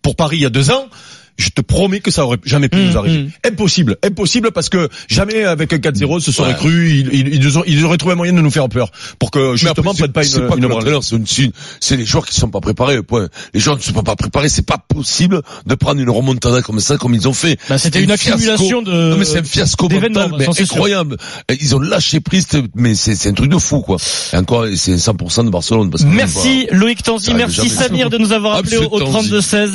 pour 0.02 0.16
Paris 0.16 0.38
il 0.38 0.42
y 0.42 0.46
a 0.46 0.50
deux 0.50 0.70
ans, 0.70 0.88
je 1.38 1.48
te 1.50 1.60
promets 1.60 2.00
que 2.00 2.10
ça 2.10 2.24
aurait 2.24 2.38
jamais 2.44 2.68
pu 2.68 2.78
nous 2.78 2.96
arriver. 2.96 3.28
Impossible, 3.46 3.96
impossible 4.04 4.50
parce 4.52 4.68
que 4.68 4.88
jamais 5.08 5.44
avec 5.44 5.72
un 5.72 5.78
4-0 5.78 6.20
se 6.20 6.32
serait 6.32 6.50
Ouais. 6.50 6.54
cru, 6.54 6.90
ils, 6.90 7.08
ils, 7.12 7.34
ils 7.34 7.58
ont- 7.58 7.64
ils 7.66 7.84
auraient 7.84 7.96
trouvé 7.96 8.14
moyen 8.14 8.32
de 8.32 8.40
nous 8.40 8.50
faire 8.50 8.68
peur 8.68 8.90
pour 9.18 9.30
que 9.30 9.52
Mais 9.52 9.56
justement 9.56 9.94
prennent 9.94 10.12
pas 10.12 10.22
c'est- 10.22 10.36
une, 10.38 10.42
c'est 10.44 10.48
pas 10.48 10.56
une 10.56 10.66
l'entraîneur, 10.68 11.02
c'est 11.04 11.16
une- 11.16 11.26
c'est 11.26 11.42
une- 11.44 11.52
c'est 11.80 11.96
les 11.96 12.04
joueurs 12.04 12.26
qui 12.26 12.34
sont 12.34 12.48
pas 12.50 12.60
préparés. 12.60 13.02
Point. 13.02 13.28
Les 13.54 13.60
joueurs 13.60 13.76
ne 13.76 13.82
sont 13.82 13.92
pas 14.02 14.16
préparés. 14.16 14.48
C'est 14.48 14.66
pas 14.66 14.78
possible 14.78 15.42
de 15.66 15.74
prendre 15.74 16.00
une 16.00 16.10
remontada 16.10 16.62
comme 16.62 16.80
ça, 16.80 16.96
comme 16.98 17.14
ils 17.14 17.26
ont 17.28 17.32
fait. 17.32 17.58
Bah, 17.68 17.78
c'était 17.78 18.02
une 18.02 18.10
un 18.10 18.14
accumulation 18.14 18.82
de- 18.82 19.10
Non 19.10 19.16
mais 19.16 19.24
c'est 19.24 19.38
un 19.38 19.42
fiasco 19.44 19.88
mental, 19.88 20.32
mais 20.38 20.44
c'est 20.52 20.64
sûr. 20.64 20.74
incroyable. 20.74 21.16
Ils 21.60 21.74
ont 21.74 21.80
lâché 21.80 22.20
prise, 22.20 22.46
mais 22.74 22.94
c'est 22.94 23.14
c'est 23.14 23.28
un 23.30 23.34
truc 23.34 23.50
de 23.50 23.58
fou 23.58 23.80
quoi. 23.80 23.96
Et 24.32 24.36
encore, 24.36 24.66
c'est 24.76 24.96
100% 24.96 25.44
de 25.44 25.50
Barcelone. 25.50 25.90
Parce 25.90 26.02
que 26.04 26.08
Merci 26.08 26.66
Loïc 26.70 27.02
Tanzi, 27.02 27.34
merci. 27.34 27.68
Samir 27.68 28.10
de 28.10 28.18
nous 28.18 28.32
avoir 28.32 28.56
appelé 28.56 28.76
au, 28.78 28.84
au 28.90 28.98
Tanzi. 28.98 29.12
32 29.12 29.40
16. 29.40 29.70